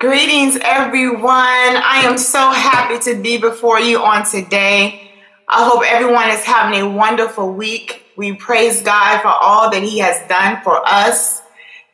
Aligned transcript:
Greetings, 0.00 0.56
everyone. 0.62 1.26
I 1.28 2.04
am 2.06 2.16
so 2.16 2.38
happy 2.38 2.98
to 3.00 3.20
be 3.20 3.36
before 3.36 3.78
you 3.78 3.98
on 3.98 4.24
today. 4.24 5.10
I 5.46 5.68
hope 5.68 5.82
everyone 5.86 6.30
is 6.30 6.42
having 6.42 6.80
a 6.80 6.88
wonderful 6.88 7.52
week. 7.52 8.02
We 8.16 8.32
praise 8.32 8.80
God 8.80 9.20
for 9.20 9.28
all 9.28 9.70
that 9.70 9.82
He 9.82 9.98
has 9.98 10.26
done 10.26 10.62
for 10.64 10.80
us. 10.88 11.42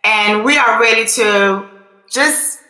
And 0.04 0.44
we 0.44 0.56
are 0.56 0.80
ready 0.80 1.04
to 1.16 1.68
just 2.08 2.60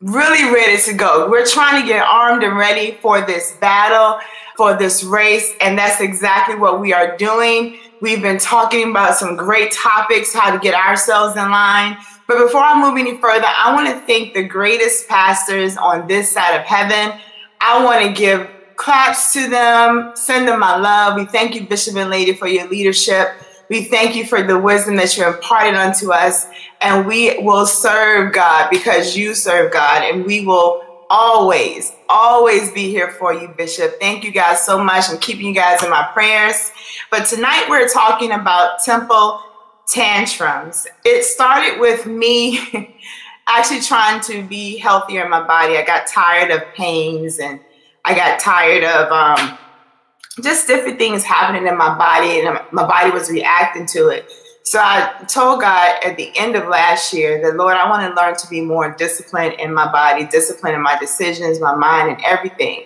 really 0.00 0.52
ready 0.52 0.82
to 0.82 0.94
go. 0.94 1.30
We're 1.30 1.46
trying 1.46 1.80
to 1.80 1.86
get 1.86 2.04
armed 2.04 2.42
and 2.42 2.56
ready 2.56 2.98
for 3.00 3.24
this 3.24 3.56
battle, 3.60 4.18
for 4.56 4.76
this 4.76 5.04
race. 5.04 5.48
And 5.60 5.78
that's 5.78 6.00
exactly 6.00 6.56
what 6.56 6.80
we 6.80 6.92
are 6.92 7.16
doing. 7.16 7.78
We've 8.00 8.20
been 8.20 8.40
talking 8.40 8.90
about 8.90 9.14
some 9.14 9.36
great 9.36 9.70
topics, 9.70 10.34
how 10.34 10.50
to 10.50 10.58
get 10.58 10.74
ourselves 10.74 11.36
in 11.36 11.48
line 11.52 11.98
but 12.26 12.38
before 12.38 12.62
I 12.62 12.80
move 12.80 12.98
any 12.98 13.18
further, 13.18 13.46
I 13.46 13.74
want 13.74 13.88
to 13.88 14.06
thank 14.06 14.34
the 14.34 14.42
greatest 14.42 15.08
pastors 15.08 15.76
on 15.76 16.06
this 16.06 16.30
side 16.30 16.56
of 16.56 16.62
heaven. 16.62 17.18
I 17.60 17.84
want 17.84 18.04
to 18.04 18.12
give 18.12 18.48
claps 18.76 19.32
to 19.32 19.48
them, 19.48 20.12
send 20.14 20.48
them 20.48 20.60
my 20.60 20.76
love. 20.76 21.16
We 21.16 21.26
thank 21.26 21.54
you, 21.54 21.66
Bishop 21.66 21.96
and 21.96 22.10
Lady, 22.10 22.32
for 22.32 22.46
your 22.46 22.68
leadership. 22.68 23.28
We 23.68 23.84
thank 23.84 24.16
you 24.16 24.26
for 24.26 24.42
the 24.42 24.58
wisdom 24.58 24.96
that 24.96 25.16
you 25.16 25.26
imparted 25.26 25.74
unto 25.74 26.12
us. 26.12 26.46
And 26.80 27.06
we 27.06 27.38
will 27.38 27.64
serve 27.64 28.32
God 28.32 28.68
because 28.70 29.16
you 29.16 29.34
serve 29.34 29.72
God. 29.72 30.02
And 30.02 30.26
we 30.26 30.44
will 30.44 30.82
always, 31.08 31.92
always 32.08 32.72
be 32.72 32.88
here 32.88 33.10
for 33.12 33.32
you, 33.32 33.48
Bishop. 33.48 34.00
Thank 34.00 34.24
you 34.24 34.32
guys 34.32 34.64
so 34.64 34.82
much. 34.82 35.08
I'm 35.08 35.18
keeping 35.18 35.46
you 35.46 35.54
guys 35.54 35.82
in 35.82 35.90
my 35.90 36.08
prayers. 36.12 36.72
But 37.10 37.26
tonight 37.26 37.66
we're 37.68 37.88
talking 37.88 38.32
about 38.32 38.82
temple 38.82 39.40
tantrums. 39.88 40.86
It 41.04 41.24
started 41.24 41.80
with 41.80 42.06
me 42.06 42.96
actually 43.46 43.80
trying 43.80 44.20
to 44.22 44.42
be 44.42 44.78
healthier 44.78 45.24
in 45.24 45.30
my 45.30 45.46
body. 45.46 45.76
I 45.76 45.84
got 45.84 46.06
tired 46.06 46.50
of 46.50 46.62
pains 46.74 47.38
and 47.38 47.60
I 48.04 48.14
got 48.14 48.40
tired 48.40 48.84
of 48.84 49.12
um, 49.12 49.58
just 50.42 50.66
different 50.66 50.98
things 50.98 51.24
happening 51.24 51.66
in 51.66 51.76
my 51.76 51.96
body, 51.96 52.40
and 52.40 52.58
my 52.72 52.86
body 52.86 53.10
was 53.10 53.30
reacting 53.30 53.86
to 53.86 54.08
it. 54.08 54.30
So 54.64 54.78
I 54.80 55.24
told 55.28 55.60
God 55.60 55.98
at 56.04 56.16
the 56.16 56.32
end 56.36 56.56
of 56.56 56.68
last 56.68 57.12
year 57.12 57.42
that, 57.42 57.56
Lord, 57.56 57.76
I 57.76 57.88
want 57.90 58.08
to 58.08 58.20
learn 58.20 58.36
to 58.36 58.48
be 58.48 58.60
more 58.60 58.94
disciplined 58.96 59.54
in 59.54 59.74
my 59.74 59.90
body, 59.90 60.26
disciplined 60.26 60.76
in 60.76 60.82
my 60.82 60.98
decisions, 60.98 61.60
my 61.60 61.74
mind, 61.74 62.10
and 62.10 62.24
everything. 62.24 62.84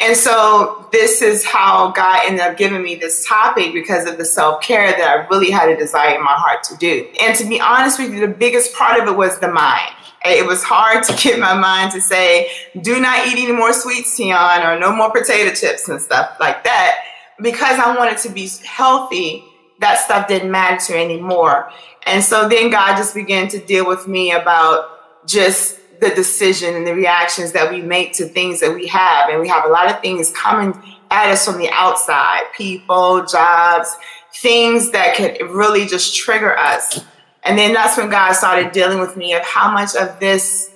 And 0.00 0.16
so 0.16 0.88
this 0.92 1.20
is 1.20 1.44
how 1.44 1.90
God 1.92 2.22
ended 2.24 2.40
up 2.40 2.56
giving 2.56 2.82
me 2.82 2.94
this 2.94 3.26
topic 3.26 3.74
because 3.74 4.06
of 4.06 4.16
the 4.16 4.24
self 4.24 4.62
care 4.62 4.90
that 4.90 5.08
I 5.08 5.26
really 5.28 5.50
had 5.50 5.68
a 5.68 5.76
desire 5.76 6.16
in 6.16 6.22
my 6.22 6.32
heart 6.32 6.62
to 6.64 6.76
do. 6.76 7.06
And 7.20 7.36
to 7.36 7.46
be 7.46 7.60
honest 7.60 7.98
with 7.98 8.12
you, 8.12 8.20
the 8.20 8.32
biggest 8.32 8.74
part 8.74 9.00
of 9.00 9.06
it 9.08 9.16
was 9.16 9.38
the 9.40 9.52
mind. 9.52 9.94
It 10.24 10.46
was 10.46 10.62
hard 10.62 11.04
to 11.04 11.16
get 11.16 11.38
my 11.38 11.54
mind 11.54 11.92
to 11.92 12.00
say, 12.00 12.50
do 12.80 13.00
not 13.00 13.26
eat 13.26 13.38
any 13.38 13.52
more 13.52 13.72
sweets, 13.72 14.16
Tion, 14.16 14.32
or 14.62 14.78
no 14.78 14.94
more 14.94 15.10
potato 15.10 15.54
chips 15.54 15.88
and 15.88 16.00
stuff 16.00 16.36
like 16.40 16.64
that. 16.64 17.02
Because 17.40 17.78
I 17.78 17.96
wanted 17.96 18.18
to 18.18 18.28
be 18.30 18.50
healthy, 18.64 19.44
that 19.80 19.98
stuff 19.98 20.28
didn't 20.28 20.50
matter 20.50 20.96
anymore. 20.96 21.70
And 22.06 22.22
so 22.22 22.48
then 22.48 22.70
God 22.70 22.96
just 22.96 23.14
began 23.14 23.48
to 23.48 23.58
deal 23.58 23.86
with 23.86 24.08
me 24.08 24.32
about 24.32 25.26
just 25.26 25.79
the 26.00 26.10
decision 26.10 26.74
and 26.74 26.86
the 26.86 26.94
reactions 26.94 27.52
that 27.52 27.70
we 27.70 27.82
make 27.82 28.12
to 28.14 28.24
things 28.24 28.60
that 28.60 28.74
we 28.74 28.86
have. 28.86 29.28
And 29.28 29.40
we 29.40 29.48
have 29.48 29.64
a 29.64 29.68
lot 29.68 29.90
of 29.90 30.00
things 30.00 30.32
coming 30.32 30.74
at 31.10 31.30
us 31.30 31.44
from 31.44 31.58
the 31.58 31.68
outside 31.70 32.44
people, 32.56 33.24
jobs, 33.26 33.94
things 34.34 34.90
that 34.92 35.16
could 35.16 35.40
really 35.50 35.86
just 35.86 36.16
trigger 36.16 36.56
us. 36.56 37.04
And 37.42 37.58
then 37.58 37.72
that's 37.72 37.96
when 37.96 38.10
God 38.10 38.32
started 38.32 38.72
dealing 38.72 39.00
with 39.00 39.16
me 39.16 39.34
of 39.34 39.42
how 39.42 39.70
much 39.72 39.94
of 39.94 40.18
this 40.20 40.70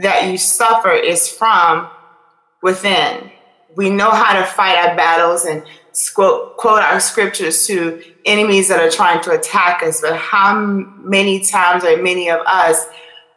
that 0.00 0.30
you 0.30 0.38
suffer 0.38 0.92
is 0.92 1.28
from 1.28 1.88
within. 2.62 3.30
We 3.76 3.90
know 3.90 4.10
how 4.10 4.38
to 4.38 4.44
fight 4.44 4.76
our 4.76 4.96
battles 4.96 5.44
and 5.44 5.64
quote, 6.14 6.56
quote 6.56 6.82
our 6.82 7.00
scriptures 7.00 7.66
to 7.66 8.02
enemies 8.24 8.68
that 8.68 8.80
are 8.80 8.90
trying 8.90 9.22
to 9.22 9.32
attack 9.32 9.82
us, 9.82 10.00
but 10.00 10.16
how 10.16 10.54
many 10.54 11.44
times 11.44 11.84
are 11.84 11.96
many 11.96 12.30
of 12.30 12.40
us 12.46 12.86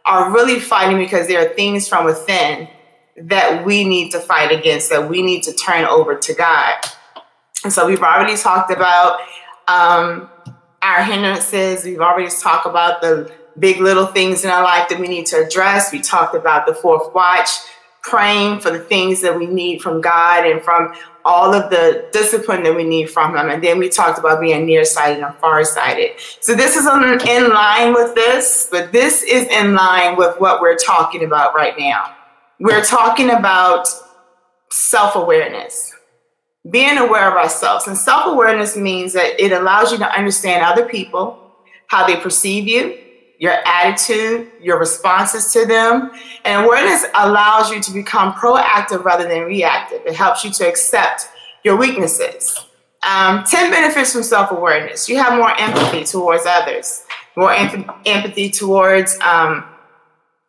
are 0.06 0.31
really 0.31 0.59
fighting 0.59 0.97
because 0.97 1.28
there 1.28 1.45
are 1.45 1.53
things 1.53 1.88
from 1.88 2.06
within 2.06 2.67
that 3.17 3.66
we 3.66 3.84
need 3.84 4.12
to 4.12 4.19
fight 4.19 4.51
against, 4.51 4.89
that 4.89 5.09
we 5.09 5.22
need 5.22 5.44
to 5.44 5.53
turn 5.53 5.85
over 5.85 6.16
to 6.16 6.34
God. 6.34 6.73
And 7.63 7.72
so 7.72 7.85
we've 7.88 8.01
already 8.01 8.35
talked 8.35 8.72
about 8.72 9.19
um, 9.67 10.29
our 10.81 11.03
hindrances. 11.03 11.84
We've 11.84 12.00
already 12.00 12.29
talked 12.29 12.66
about 12.66 13.01
the 13.01 13.31
big 13.59 13.79
little 13.79 14.07
things 14.07 14.44
in 14.44 14.50
our 14.50 14.63
life 14.63 14.90
that 14.90 15.00
we 15.00 15.07
need 15.07 15.25
to 15.28 15.45
address. 15.45 15.91
We 15.91 16.01
talked 16.01 16.35
about 16.35 16.66
the 16.66 16.73
fourth 16.73 17.13
watch, 17.13 17.50
praying 18.03 18.59
for 18.59 18.72
the 18.72 18.79
things 18.79 19.22
that 19.22 19.38
we 19.38 19.45
need 19.45 19.81
from 19.81 20.01
God 20.01 20.45
and 20.45 20.62
from 20.62 20.94
all 21.23 21.53
of 21.53 21.69
the 21.69 22.07
discipline 22.12 22.63
that 22.63 22.75
we 22.75 22.84
need 22.84 23.09
from 23.09 23.35
him. 23.35 23.50
And 23.50 23.63
then 23.63 23.78
we 23.78 23.89
talked 23.89 24.17
about 24.17 24.41
being 24.41 24.66
nearsighted 24.66 25.23
and 25.23 25.35
farsighted. 25.35 26.19
So 26.40 26.56
this 26.56 26.75
is 26.75 26.88
in 26.88 27.50
line 27.50 27.94
with 27.94 28.16
this, 28.16 28.67
but 28.72 28.91
this 28.91 29.22
is 29.22 29.47
in 29.47 29.75
line 29.75 30.17
with 30.17 30.40
what 30.40 30.61
we're 30.61 30.78
talking 30.78 31.23
about 31.23 31.53
right 31.53 31.78
now. 31.78 32.16
We're 32.59 32.84
talking 32.84 33.29
about 33.29 33.88
self 34.72 35.16
awareness, 35.16 35.94
being 36.69 36.97
aware 36.97 37.29
of 37.29 37.35
ourselves. 37.35 37.88
And 37.88 37.97
self 37.97 38.25
awareness 38.25 38.75
means 38.75 39.13
that 39.13 39.40
it 39.40 39.51
allows 39.51 39.91
you 39.91 40.00
to 40.00 40.11
understand 40.11 40.63
other 40.63 40.88
people, 40.88 41.38
how 41.88 42.07
they 42.07 42.16
perceive 42.16 42.67
you, 42.67 42.97
your 43.41 43.57
attitude, 43.66 44.52
your 44.62 44.78
responses 44.78 45.52
to 45.52 45.66
them. 45.66 46.12
And 46.46 46.63
awareness 46.63 47.06
allows 47.16 47.72
you 47.72 47.81
to 47.81 47.91
become 47.91 48.34
proactive 48.34 49.03
rather 49.03 49.28
than 49.28 49.41
reactive. 49.46 50.02
It 50.06 50.13
helps 50.13 50.46
you 50.46 50.52
to 50.52 50.69
accept 50.69 51.28
your 51.63 51.75
weaknesses. 51.75 52.63
Um, 53.02 53.44
10 53.44 53.72
benefits 53.72 54.13
from 54.13 54.22
self 54.22 54.52
awareness. 54.52 55.09
You 55.09 55.18
have 55.18 55.34
more 55.34 55.59
empathy 55.59 56.03
towards 56.03 56.46
others, 56.46 57.03
more 57.35 57.52
em- 57.52 57.90
empathy 58.06 58.52
towards 58.52 59.19
um, 59.22 59.66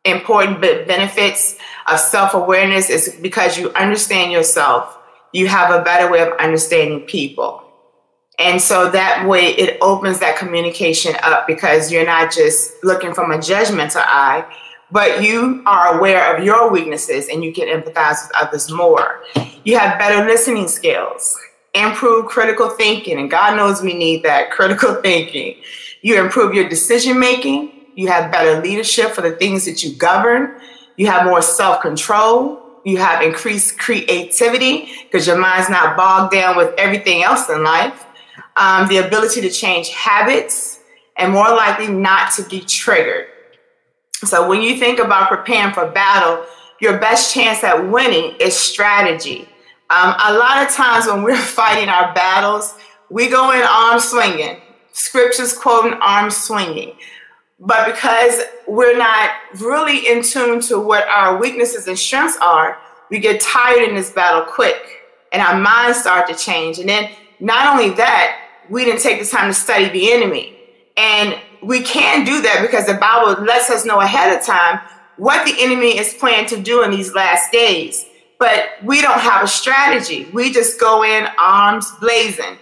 important 0.05 0.61
benefits 0.61 1.57
of 1.91 1.99
self 1.99 2.35
awareness 2.35 2.91
is 2.91 3.17
because 3.23 3.57
you 3.57 3.73
understand 3.73 4.33
yourself. 4.33 4.99
You 5.33 5.49
have 5.49 5.75
a 5.75 5.83
better 5.83 6.13
way 6.13 6.21
of 6.21 6.37
understanding 6.39 7.01
people. 7.07 7.62
And 8.39 8.61
so 8.61 8.91
that 8.91 9.27
way 9.29 9.49
it 9.49 9.79
opens 9.81 10.19
that 10.21 10.39
communication 10.39 11.15
up 11.23 11.47
because 11.47 11.93
you're 11.93 12.07
not 12.07 12.33
just 12.33 12.73
looking 12.83 13.15
from 13.15 13.31
a 13.31 13.39
judgmental 13.39 14.03
eye, 14.05 14.45
but 14.91 15.23
you 15.23 15.63
are 15.67 15.99
aware 15.99 16.35
of 16.35 16.45
your 16.45 16.71
weaknesses 16.71 17.29
and 17.29 17.45
you 17.45 17.53
can 17.53 17.69
empathize 17.69 18.27
with 18.27 18.33
others 18.41 18.71
more. 18.71 19.23
You 19.65 19.79
have 19.79 19.99
better 19.99 20.27
listening 20.27 20.69
skills, 20.69 21.39
improve 21.75 22.27
critical 22.27 22.71
thinking, 22.71 23.19
and 23.19 23.31
God 23.31 23.57
knows 23.57 23.83
we 23.83 23.95
need 23.95 24.23
that 24.25 24.51
critical 24.51 24.95
thinking. 25.03 25.57
You 26.01 26.21
improve 26.23 26.55
your 26.55 26.69
decision 26.69 27.21
making, 27.21 27.71
you 27.95 28.09
have 28.09 28.33
better 28.33 28.61
leadership 28.61 29.13
for 29.13 29.21
the 29.21 29.33
things 29.33 29.67
that 29.67 29.85
you 29.85 29.95
govern, 29.95 30.59
you 30.97 31.07
have 31.07 31.27
more 31.27 31.43
self 31.43 31.81
control. 31.83 32.61
You 32.85 32.97
have 32.97 33.23
increased 33.23 33.79
creativity 33.79 34.91
because 35.05 35.25
your 35.25 35.39
mind's 35.39 35.71
not 35.71 35.97
bogged 35.97 36.33
down 36.33 36.57
with 36.57 36.75
everything 36.77 37.23
else 37.23 37.49
in 37.49 37.63
life 37.63 38.05
um, 38.57 38.89
the 38.89 38.99
ability 38.99 39.41
to 39.43 39.51
change 39.51 39.91
habits, 39.91 40.81
and 41.17 41.33
more 41.33 41.49
likely 41.49 41.89
not 41.89 42.33
to 42.33 42.43
be 42.45 42.61
triggered. 42.61 43.27
So, 44.25 44.49
when 44.49 44.63
you 44.63 44.77
think 44.77 44.99
about 44.99 45.29
preparing 45.29 45.73
for 45.73 45.91
battle, 45.91 46.45
your 46.81 46.99
best 46.99 47.35
chance 47.35 47.63
at 47.65 47.91
winning 47.91 48.35
is 48.41 48.57
strategy. 48.57 49.49
Um, 49.91 50.15
a 50.19 50.35
lot 50.35 50.67
of 50.67 50.75
times 50.75 51.07
when 51.07 51.23
we're 51.23 51.37
fighting 51.61 51.89
our 51.89 52.15
battles, 52.15 52.75
we 53.11 53.29
go 53.29 53.51
in 53.53 53.63
arm 53.63 54.01
swinging, 54.01 54.61
scriptures 54.93 55.53
quoting 55.53 55.95
arm 56.01 56.31
swinging. 56.31 56.97
But 57.61 57.93
because 57.93 58.43
we're 58.67 58.97
not 58.97 59.31
really 59.61 60.09
in 60.09 60.23
tune 60.23 60.61
to 60.63 60.81
what 60.81 61.07
our 61.07 61.39
weaknesses 61.39 61.87
and 61.87 61.97
strengths 61.97 62.37
are, 62.41 62.79
we 63.11 63.21
get 63.21 63.41
tired 63.41 63.89
in 63.89 63.95
this 63.95 64.11
battle 64.11 64.43
quick 64.43 65.03
and 65.33 65.41
our 65.41 65.59
minds 65.59 66.01
start 66.01 66.27
to 66.29 66.35
change. 66.35 66.79
And 66.79 66.89
then 66.89 67.11
not 67.39 67.73
only 67.73 67.95
that, 67.95 68.42
we 68.73 68.87
didn't 68.87 69.03
take 69.03 69.21
the 69.21 69.27
time 69.27 69.49
to 69.49 69.55
study 69.55 69.91
the 69.91 70.13
enemy. 70.13 70.57
And 70.97 71.39
we 71.63 71.83
can 71.83 72.25
do 72.25 72.41
that 72.41 72.63
because 72.63 72.87
the 72.87 72.95
Bible 72.95 73.45
lets 73.45 73.69
us 73.69 73.85
know 73.85 74.01
ahead 74.01 74.35
of 74.35 74.45
time 74.45 74.81
what 75.19 75.45
the 75.45 75.55
enemy 75.59 75.99
is 75.99 76.15
planning 76.15 76.49
to 76.49 76.61
do 76.61 76.83
in 76.83 76.91
these 76.91 77.15
last 77.15 77.53
days. 77.53 78.07
But 78.39 78.71
we 78.83 79.03
don't 79.03 79.21
have 79.21 79.45
a 79.45 79.47
strategy. 79.47 80.27
We 80.33 80.51
just 80.51 80.81
go 80.81 81.05
in 81.05 81.29
arms 81.39 81.93
blazing. 82.01 82.57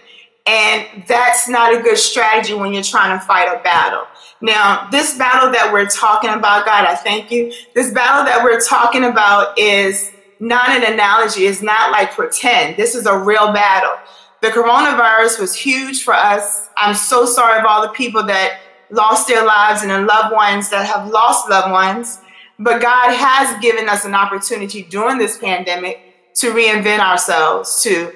And 0.45 1.05
that's 1.07 1.47
not 1.47 1.73
a 1.73 1.81
good 1.81 1.97
strategy 1.97 2.55
when 2.55 2.73
you're 2.73 2.83
trying 2.83 3.17
to 3.17 3.25
fight 3.25 3.47
a 3.47 3.63
battle. 3.63 4.05
Now, 4.41 4.89
this 4.91 5.17
battle 5.17 5.49
that 5.51 5.71
we're 5.71 5.87
talking 5.87 6.31
about, 6.31 6.65
God, 6.65 6.85
I 6.85 6.95
thank 6.95 7.31
you. 7.31 7.53
This 7.73 7.93
battle 7.93 8.25
that 8.25 8.43
we're 8.43 8.59
talking 8.59 9.05
about 9.05 9.57
is 9.57 10.11
not 10.41 10.71
an 10.71 10.91
analogy, 10.91 11.45
it's 11.45 11.61
not 11.61 11.91
like 11.91 12.11
pretend. 12.11 12.75
This 12.75 12.95
is 12.95 13.05
a 13.05 13.17
real 13.17 13.53
battle. 13.53 13.95
The 14.41 14.47
coronavirus 14.49 15.39
was 15.39 15.55
huge 15.55 16.03
for 16.03 16.13
us. 16.15 16.69
I'm 16.75 16.95
so 16.95 17.25
sorry 17.25 17.59
of 17.59 17.65
all 17.65 17.83
the 17.83 17.93
people 17.93 18.23
that 18.23 18.59
lost 18.89 19.27
their 19.27 19.45
lives 19.45 19.83
and 19.83 19.91
the 19.91 20.01
loved 20.01 20.33
ones 20.33 20.69
that 20.71 20.85
have 20.85 21.07
lost 21.09 21.47
loved 21.49 21.71
ones. 21.71 22.19
But 22.57 22.81
God 22.81 23.13
has 23.13 23.61
given 23.61 23.87
us 23.87 24.03
an 24.03 24.15
opportunity 24.15 24.83
during 24.83 25.17
this 25.17 25.37
pandemic 25.37 26.33
to 26.35 26.51
reinvent 26.51 26.99
ourselves, 26.99 27.83
to 27.83 28.13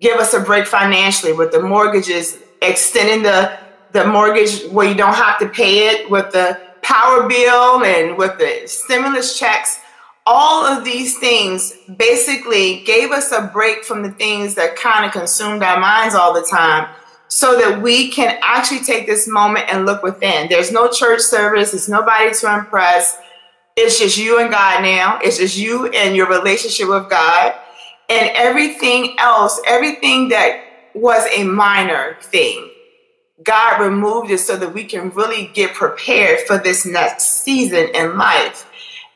give 0.00 0.18
us 0.18 0.32
a 0.32 0.40
break 0.40 0.66
financially 0.66 1.32
with 1.32 1.50
the 1.50 1.60
mortgages, 1.60 2.38
extending 2.62 3.22
the, 3.22 3.58
the 3.92 4.06
mortgage 4.06 4.64
where 4.66 4.88
you 4.88 4.94
don't 4.94 5.14
have 5.14 5.38
to 5.40 5.48
pay 5.48 5.88
it, 5.88 6.10
with 6.10 6.30
the 6.32 6.60
power 6.82 7.28
bill 7.28 7.82
and 7.84 8.16
with 8.16 8.38
the 8.38 8.62
stimulus 8.66 9.38
checks. 9.38 9.80
All 10.30 10.66
of 10.66 10.84
these 10.84 11.18
things 11.18 11.72
basically 11.96 12.84
gave 12.84 13.12
us 13.12 13.32
a 13.32 13.50
break 13.50 13.82
from 13.82 14.02
the 14.02 14.10
things 14.10 14.56
that 14.56 14.76
kind 14.76 15.06
of 15.06 15.12
consumed 15.12 15.62
our 15.62 15.80
minds 15.80 16.14
all 16.14 16.34
the 16.34 16.42
time 16.42 16.94
so 17.28 17.58
that 17.58 17.80
we 17.80 18.10
can 18.10 18.38
actually 18.42 18.80
take 18.80 19.06
this 19.06 19.26
moment 19.26 19.72
and 19.72 19.86
look 19.86 20.02
within. 20.02 20.50
There's 20.50 20.70
no 20.70 20.90
church 20.90 21.22
service, 21.22 21.72
it's 21.72 21.88
nobody 21.88 22.34
to 22.34 22.58
impress. 22.58 23.16
It's 23.74 23.98
just 23.98 24.18
you 24.18 24.38
and 24.38 24.50
God 24.50 24.82
now. 24.82 25.18
It's 25.22 25.38
just 25.38 25.56
you 25.56 25.86
and 25.86 26.14
your 26.14 26.28
relationship 26.28 26.88
with 26.88 27.08
God. 27.08 27.54
And 28.10 28.28
everything 28.34 29.16
else, 29.18 29.58
everything 29.66 30.28
that 30.28 30.62
was 30.94 31.24
a 31.34 31.44
minor 31.44 32.18
thing, 32.20 32.70
God 33.42 33.80
removed 33.80 34.30
it 34.30 34.38
so 34.38 34.56
that 34.56 34.74
we 34.74 34.84
can 34.84 35.10
really 35.10 35.46
get 35.54 35.74
prepared 35.74 36.40
for 36.40 36.58
this 36.58 36.84
next 36.84 37.44
season 37.44 37.88
in 37.94 38.18
life. 38.18 38.67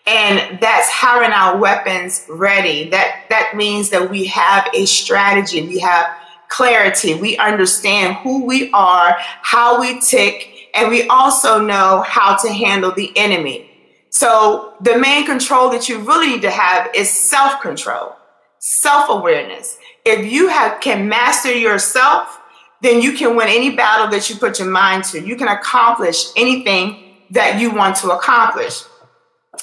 And 0.06 0.58
that's 0.60 0.88
having 0.88 1.30
our 1.30 1.58
weapons 1.58 2.26
ready. 2.28 2.90
That 2.90 3.24
that 3.28 3.54
means 3.56 3.90
that 3.90 4.10
we 4.10 4.24
have 4.26 4.68
a 4.74 4.84
strategy, 4.86 5.66
we 5.66 5.78
have 5.78 6.06
clarity, 6.48 7.14
we 7.14 7.36
understand 7.38 8.16
who 8.16 8.44
we 8.44 8.70
are, 8.72 9.16
how 9.42 9.80
we 9.80 10.00
tick, 10.00 10.68
and 10.74 10.90
we 10.90 11.06
also 11.08 11.60
know 11.60 12.02
how 12.06 12.36
to 12.36 12.52
handle 12.52 12.92
the 12.92 13.12
enemy. 13.16 13.70
So 14.10 14.74
the 14.80 14.98
main 14.98 15.24
control 15.24 15.70
that 15.70 15.88
you 15.88 16.00
really 16.00 16.28
need 16.28 16.42
to 16.42 16.50
have 16.50 16.90
is 16.94 17.08
self-control, 17.08 18.14
self-awareness. 18.58 19.78
If 20.04 20.30
you 20.30 20.48
have 20.48 20.80
can 20.80 21.08
master 21.08 21.56
yourself, 21.56 22.40
then 22.82 23.00
you 23.00 23.12
can 23.12 23.36
win 23.36 23.48
any 23.48 23.74
battle 23.74 24.08
that 24.08 24.28
you 24.28 24.36
put 24.36 24.58
your 24.58 24.68
mind 24.68 25.04
to. 25.04 25.20
You 25.24 25.36
can 25.36 25.48
accomplish 25.48 26.26
anything 26.36 27.14
that 27.30 27.60
you 27.60 27.70
want 27.70 27.96
to 27.96 28.10
accomplish. 28.10 28.82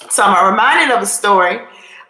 So 0.10 0.24
I'm 0.24 0.52
reminded 0.52 0.96
of 0.96 1.04
a 1.04 1.06
story. 1.06 1.60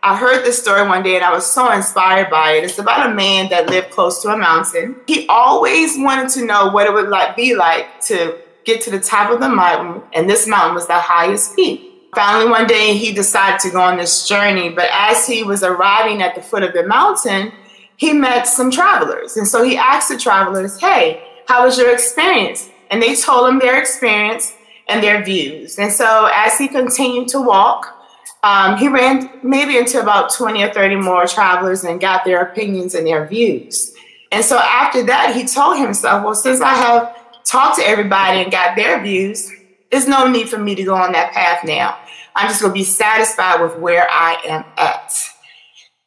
I 0.02 0.16
heard 0.16 0.46
this 0.46 0.62
story 0.62 0.88
one 0.88 1.04
day 1.04 1.16
and 1.16 1.26
I 1.26 1.34
was 1.34 1.46
so 1.46 1.72
inspired 1.72 2.30
by 2.30 2.54
it. 2.54 2.64
It's 2.64 2.80
about 2.80 3.10
a 3.10 3.14
man 3.14 3.50
that 3.50 3.70
lived 3.70 3.90
close 3.90 4.22
to 4.22 4.30
a 4.30 4.38
mountain. 4.38 4.96
He 5.08 5.28
always 5.28 5.98
wanted 5.98 6.30
to 6.32 6.46
know 6.46 6.70
what 6.70 6.88
it 6.88 6.94
would 6.94 7.10
like 7.10 7.36
be 7.36 7.56
like 7.56 8.00
to 8.02 8.38
get 8.64 8.82
to 8.82 8.92
the 8.92 9.00
top 9.00 9.32
of 9.32 9.40
the 9.40 9.50
mountain, 9.50 10.04
and 10.14 10.30
this 10.30 10.48
mountain 10.48 10.76
was 10.76 10.88
the 10.88 10.94
highest 10.94 11.56
peak. 11.56 11.82
Finally, 12.16 12.50
one 12.50 12.68
day 12.68 12.96
he 12.96 13.12
decided 13.14 13.60
to 13.60 13.70
go 13.70 13.82
on 13.82 13.98
this 13.98 14.28
journey, 14.28 14.70
but 14.70 14.90
as 14.92 15.28
he 15.28 15.44
was 15.44 15.64
arriving 15.64 16.22
at 16.22 16.36
the 16.36 16.42
foot 16.42 16.64
of 16.64 16.74
the 16.74 16.86
mountain, 16.86 17.52
he 17.98 18.14
met 18.14 18.48
some 18.48 18.72
travelers. 18.72 19.38
And 19.38 19.48
so 19.48 19.64
he 19.64 19.78
asked 19.78 20.10
the 20.10 20.18
travelers, 20.18 20.80
Hey, 20.80 21.24
how 21.48 21.66
was 21.66 21.78
your 21.78 21.94
experience? 21.94 22.70
And 22.90 23.02
they 23.02 23.16
told 23.16 23.50
him 23.50 23.60
their 23.60 23.80
experience 23.80 24.54
and 24.90 25.04
their 25.04 25.24
views. 25.24 25.78
And 25.78 25.92
so 25.92 26.30
as 26.34 26.58
he 26.58 26.68
continued 26.68 27.28
to 27.30 27.42
walk, 27.42 27.96
um, 28.44 28.78
he 28.78 28.88
ran 28.88 29.30
maybe 29.44 29.78
into 29.78 30.02
about 30.02 30.34
20 30.34 30.64
or 30.64 30.74
30 30.74 30.96
more 30.96 31.26
travelers 31.28 31.84
and 31.84 32.00
got 32.00 32.24
their 32.26 32.42
opinions 32.42 32.96
and 32.96 33.06
their 33.06 33.28
views. 33.28 33.94
And 34.32 34.44
so 34.46 34.58
after 34.58 35.04
that, 35.04 35.36
he 35.36 35.46
told 35.46 35.78
himself, 35.78 36.24
Well, 36.24 36.36
since 36.36 36.62
I 36.62 36.74
have 36.74 37.44
talked 37.44 37.78
to 37.80 37.84
everybody 37.86 38.42
and 38.42 38.52
got 38.52 38.76
their 38.76 39.02
views, 39.02 39.52
there's 39.92 40.08
no 40.08 40.28
need 40.28 40.50
for 40.50 40.58
me 40.58 40.76
to 40.76 40.84
go 40.84 40.96
on 40.96 41.12
that 41.14 41.34
path 41.34 41.66
now. 41.66 41.98
I'm 42.36 42.48
just 42.48 42.62
going 42.62 42.72
to 42.72 42.80
be 42.80 42.84
satisfied 42.84 43.62
with 43.62 43.78
where 43.80 44.08
I 44.10 44.38
am 44.46 44.64
at. 44.78 45.14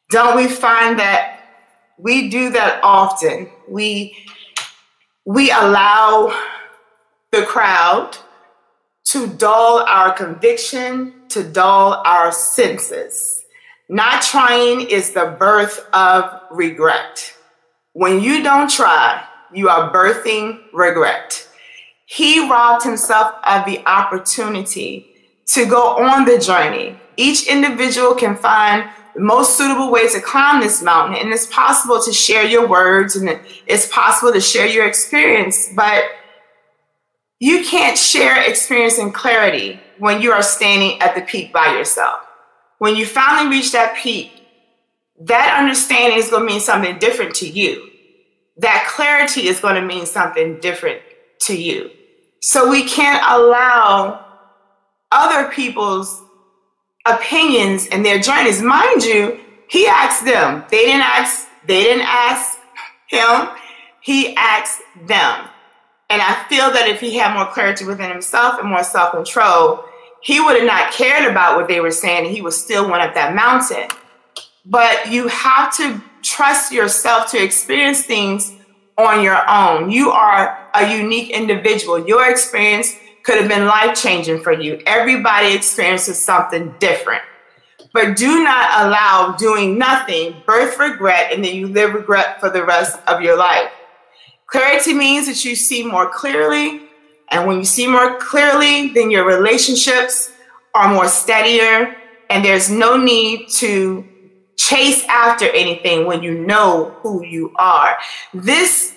Don't 0.09 0.35
we 0.35 0.47
find 0.47 0.97
that 0.99 1.41
we 1.97 2.29
do 2.29 2.49
that 2.51 2.79
often. 2.83 3.49
We 3.67 4.15
we 5.25 5.51
allow 5.51 6.37
the 7.31 7.43
crowd 7.43 8.17
to 9.13 9.27
dull 9.27 9.85
our 9.87 10.11
conviction, 10.11 11.13
to 11.29 11.43
dull 11.43 12.01
our 12.03 12.31
senses. 12.31 13.45
Not 13.87 14.23
trying 14.23 14.89
is 14.89 15.11
the 15.11 15.35
birth 15.37 15.87
of 15.93 16.41
regret. 16.49 17.31
When 17.91 18.21
you 18.21 18.41
don't 18.41 18.71
try, 18.71 19.23
you 19.53 19.69
are 19.69 19.93
birthing 19.93 20.63
regret. 20.73 21.47
He 22.07 22.49
robbed 22.49 22.83
himself 22.83 23.35
of 23.43 23.67
the 23.67 23.85
opportunity 23.85 25.13
to 25.49 25.67
go 25.67 26.03
on 26.03 26.25
the 26.25 26.39
journey. 26.39 26.95
Each 27.15 27.45
individual 27.47 28.15
can 28.15 28.35
find 28.35 28.89
the 29.13 29.21
most 29.21 29.59
suitable 29.59 29.91
way 29.91 30.09
to 30.09 30.21
climb 30.21 30.59
this 30.59 30.81
mountain. 30.81 31.17
And 31.21 31.31
it's 31.31 31.45
possible 31.45 32.01
to 32.01 32.11
share 32.11 32.45
your 32.45 32.67
words 32.67 33.15
and 33.15 33.39
it's 33.67 33.87
possible 33.89 34.33
to 34.33 34.41
share 34.41 34.65
your 34.65 34.87
experience, 34.87 35.69
but 35.75 36.03
you 37.39 37.63
can't 37.63 37.97
share 37.97 38.47
experience 38.49 38.97
and 38.97 39.13
clarity 39.13 39.79
when 39.99 40.21
you 40.21 40.31
are 40.31 40.43
standing 40.43 41.01
at 41.01 41.15
the 41.15 41.21
peak 41.21 41.51
by 41.51 41.75
yourself. 41.75 42.19
When 42.77 42.95
you 42.95 43.05
finally 43.05 43.55
reach 43.55 43.71
that 43.71 43.95
peak, 43.97 44.31
that 45.21 45.57
understanding 45.59 46.17
is 46.17 46.29
going 46.29 46.47
to 46.47 46.53
mean 46.53 46.61
something 46.61 46.99
different 46.99 47.35
to 47.35 47.47
you. 47.47 47.89
That 48.57 48.91
clarity 48.93 49.47
is 49.47 49.59
going 49.59 49.75
to 49.75 49.81
mean 49.81 50.05
something 50.05 50.59
different 50.59 51.01
to 51.41 51.59
you. 51.59 51.91
So 52.41 52.69
we 52.69 52.83
can't 52.83 53.23
allow 53.25 54.25
other 55.11 55.49
people's 55.51 56.21
opinions 57.05 57.87
and 57.87 58.05
their 58.05 58.19
journeys. 58.19 58.61
Mind 58.61 59.03
you, 59.03 59.39
he 59.69 59.87
asked 59.87 60.25
them. 60.25 60.63
They 60.69 60.85
didn't 60.85 61.03
ask, 61.03 61.47
they 61.65 61.83
didn't 61.83 62.05
ask 62.05 62.59
him. 63.07 63.49
He 64.01 64.35
asked 64.35 64.81
them. 65.07 65.47
And 66.13 66.21
I 66.21 66.45
feel 66.47 66.69
that 66.69 66.87
if 66.87 67.01
he 67.01 67.17
had 67.17 67.33
more 67.33 67.47
clarity 67.47 67.85
within 67.85 68.11
himself 68.11 68.59
and 68.59 68.69
more 68.69 68.83
self-control, 68.83 69.83
he 70.21 70.39
would 70.39 70.55
have 70.57 70.65
not 70.67 70.91
cared 70.91 71.29
about 71.29 71.57
what 71.57 71.67
they 71.67 71.79
were 71.79 71.89
saying. 71.89 72.31
He 72.31 72.39
would 72.39 72.53
still 72.53 72.87
went 72.87 73.01
up 73.01 73.15
that 73.15 73.33
mountain. 73.33 73.87
But 74.63 75.11
you 75.11 75.27
have 75.27 75.75
to 75.77 75.99
trust 76.21 76.71
yourself 76.71 77.31
to 77.31 77.43
experience 77.43 78.03
things 78.03 78.53
on 78.95 79.23
your 79.23 79.41
own. 79.49 79.89
You 79.89 80.11
are 80.11 80.69
a 80.75 80.95
unique 80.95 81.31
individual. 81.31 82.07
Your 82.07 82.29
experience 82.29 82.95
could 83.23 83.39
have 83.39 83.49
been 83.49 83.65
life 83.65 83.99
changing 83.99 84.43
for 84.43 84.53
you. 84.53 84.83
Everybody 84.85 85.55
experiences 85.55 86.23
something 86.23 86.75
different. 86.77 87.23
But 87.91 88.17
do 88.17 88.43
not 88.43 88.85
allow 88.85 89.35
doing 89.35 89.79
nothing 89.79 90.35
birth 90.45 90.77
regret 90.77 91.33
and 91.33 91.43
then 91.43 91.55
you 91.55 91.69
live 91.69 91.95
regret 91.95 92.39
for 92.39 92.51
the 92.51 92.63
rest 92.63 92.99
of 93.07 93.21
your 93.21 93.35
life. 93.35 93.71
Clarity 94.53 94.93
means 94.93 95.25
that 95.25 95.43
you 95.43 95.55
see 95.55 95.83
more 95.83 96.07
clearly. 96.07 96.83
And 97.31 97.47
when 97.47 97.57
you 97.57 97.65
see 97.65 97.87
more 97.87 98.19
clearly, 98.19 98.89
then 98.89 99.09
your 99.09 99.25
relationships 99.25 100.31
are 100.75 100.93
more 100.93 101.07
steadier 101.07 101.95
and 102.29 102.45
there's 102.45 102.69
no 102.69 102.95
need 102.95 103.49
to 103.53 104.07
chase 104.55 105.03
after 105.09 105.49
anything 105.49 106.05
when 106.05 106.21
you 106.21 106.45
know 106.45 106.95
who 107.01 107.25
you 107.25 107.51
are. 107.55 107.97
This 108.31 108.95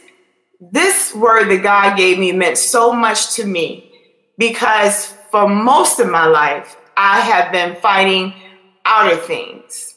this 0.61 1.15
word 1.15 1.49
that 1.49 1.63
God 1.63 1.97
gave 1.97 2.19
me 2.19 2.33
meant 2.33 2.59
so 2.59 2.93
much 2.93 3.35
to 3.37 3.47
me 3.47 3.91
because 4.37 5.15
for 5.31 5.49
most 5.49 6.01
of 6.01 6.11
my 6.11 6.27
life, 6.27 6.77
I 6.99 7.21
have 7.21 7.51
been 7.51 7.77
fighting 7.77 8.35
outer 8.85 9.17
things. 9.17 9.95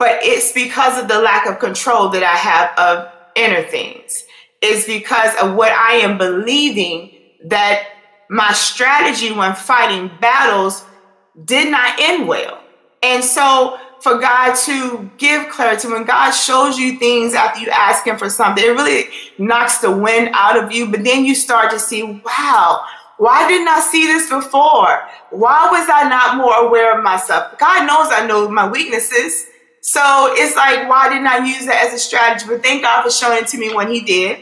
But 0.00 0.18
it's 0.24 0.50
because 0.50 1.00
of 1.00 1.06
the 1.06 1.20
lack 1.20 1.46
of 1.46 1.60
control 1.60 2.08
that 2.08 2.24
I 2.24 2.34
have 2.34 2.76
of 2.76 3.13
inner 3.36 3.62
things. 3.62 4.24
It's 4.62 4.86
because 4.86 5.34
of 5.42 5.54
what 5.54 5.72
I 5.72 5.94
am 5.94 6.18
believing 6.18 7.12
that 7.44 7.86
my 8.30 8.52
strategy 8.52 9.32
when 9.32 9.54
fighting 9.54 10.10
battles 10.20 10.84
did 11.44 11.70
not 11.70 11.98
end 12.00 12.26
well. 12.26 12.60
And 13.02 13.22
so 13.22 13.78
for 14.00 14.18
God 14.18 14.54
to 14.64 15.10
give 15.18 15.48
clarity, 15.48 15.88
when 15.88 16.04
God 16.04 16.30
shows 16.30 16.78
you 16.78 16.98
things 16.98 17.34
after 17.34 17.60
you 17.60 17.70
ask 17.70 18.06
Him 18.06 18.16
for 18.16 18.30
something, 18.30 18.64
it 18.64 18.68
really 18.68 19.08
knocks 19.38 19.78
the 19.78 19.90
wind 19.90 20.30
out 20.32 20.62
of 20.62 20.72
you. 20.72 20.90
But 20.90 21.04
then 21.04 21.24
you 21.24 21.34
start 21.34 21.70
to 21.70 21.78
see, 21.78 22.02
wow, 22.02 22.84
why 23.16 23.46
didn't 23.48 23.68
I 23.68 23.80
see 23.80 24.06
this 24.06 24.28
before? 24.28 25.08
Why 25.30 25.70
was 25.70 25.88
I 25.90 26.08
not 26.08 26.36
more 26.36 26.54
aware 26.66 26.96
of 26.96 27.04
myself? 27.04 27.58
God 27.58 27.86
knows 27.86 28.08
I 28.10 28.26
know 28.26 28.48
my 28.48 28.68
weaknesses. 28.68 29.46
So 29.86 30.00
it's 30.30 30.56
like, 30.56 30.88
why 30.88 31.10
didn't 31.10 31.26
I 31.26 31.44
use 31.44 31.66
that 31.66 31.86
as 31.86 31.92
a 31.92 31.98
strategy? 31.98 32.46
But 32.48 32.62
thank 32.62 32.82
God 32.82 33.02
for 33.02 33.10
showing 33.10 33.42
it 33.42 33.48
to 33.48 33.58
me 33.58 33.74
when 33.74 33.90
He 33.90 34.00
did. 34.00 34.38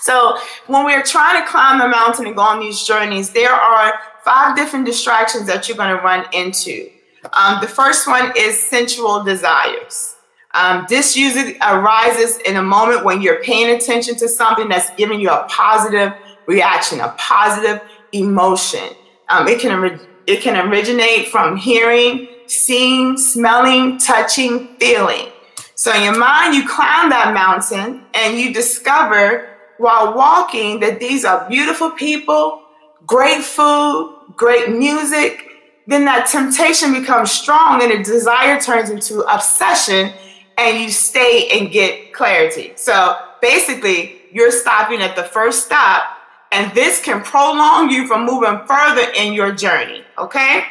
So 0.00 0.38
when 0.68 0.84
we're 0.84 1.02
trying 1.02 1.42
to 1.42 1.50
climb 1.50 1.80
the 1.80 1.88
mountain 1.88 2.26
and 2.26 2.36
go 2.36 2.42
on 2.42 2.60
these 2.60 2.84
journeys, 2.84 3.30
there 3.30 3.50
are 3.50 3.94
five 4.24 4.54
different 4.54 4.86
distractions 4.86 5.48
that 5.48 5.66
you're 5.66 5.76
going 5.76 5.96
to 5.96 6.00
run 6.00 6.24
into. 6.32 6.88
Um, 7.32 7.60
the 7.60 7.66
first 7.66 8.06
one 8.06 8.32
is 8.36 8.62
sensual 8.62 9.24
desires. 9.24 10.14
Um, 10.54 10.86
this 10.88 11.16
usually 11.16 11.56
arises 11.58 12.38
in 12.38 12.54
a 12.54 12.62
moment 12.62 13.04
when 13.04 13.22
you're 13.22 13.42
paying 13.42 13.74
attention 13.74 14.14
to 14.16 14.28
something 14.28 14.68
that's 14.68 14.90
giving 14.94 15.20
you 15.20 15.30
a 15.30 15.46
positive 15.48 16.12
reaction, 16.46 17.00
a 17.00 17.08
positive 17.18 17.80
emotion. 18.12 18.88
Um, 19.28 19.48
it 19.48 19.58
can 19.58 20.00
It 20.28 20.42
can 20.42 20.68
originate 20.68 21.28
from 21.28 21.56
hearing, 21.56 22.28
seeing, 22.46 23.16
smelling, 23.16 23.98
touching, 23.98 24.76
feeling. 24.78 25.28
So 25.74 25.92
in 25.94 26.02
your 26.02 26.18
mind, 26.18 26.54
you 26.54 26.68
climb 26.68 27.10
that 27.10 27.34
mountain 27.34 28.04
and 28.14 28.38
you 28.38 28.52
discover 28.52 29.48
while 29.78 30.14
walking 30.14 30.80
that 30.80 31.00
these 31.00 31.24
are 31.24 31.48
beautiful 31.48 31.90
people, 31.90 32.62
great 33.06 33.42
food, 33.42 34.16
great 34.36 34.70
music. 34.70 35.44
Then 35.86 36.04
that 36.04 36.26
temptation 36.26 36.92
becomes 36.92 37.30
strong 37.30 37.82
and 37.82 37.92
a 37.92 38.02
desire 38.02 38.60
turns 38.60 38.88
into 38.88 39.20
obsession 39.22 40.12
and 40.56 40.80
you 40.80 40.90
stay 40.90 41.48
and 41.52 41.70
get 41.70 42.12
clarity. 42.12 42.72
So 42.76 43.16
basically, 43.42 44.22
you're 44.32 44.52
stopping 44.52 45.00
at 45.00 45.16
the 45.16 45.24
first 45.24 45.66
stop 45.66 46.18
and 46.54 46.72
this 46.72 47.02
can 47.02 47.20
prolong 47.22 47.90
you 47.90 48.06
from 48.06 48.24
moving 48.24 48.64
further 48.66 49.10
in 49.16 49.32
your 49.32 49.52
journey, 49.52 50.04
okay? 50.16 50.64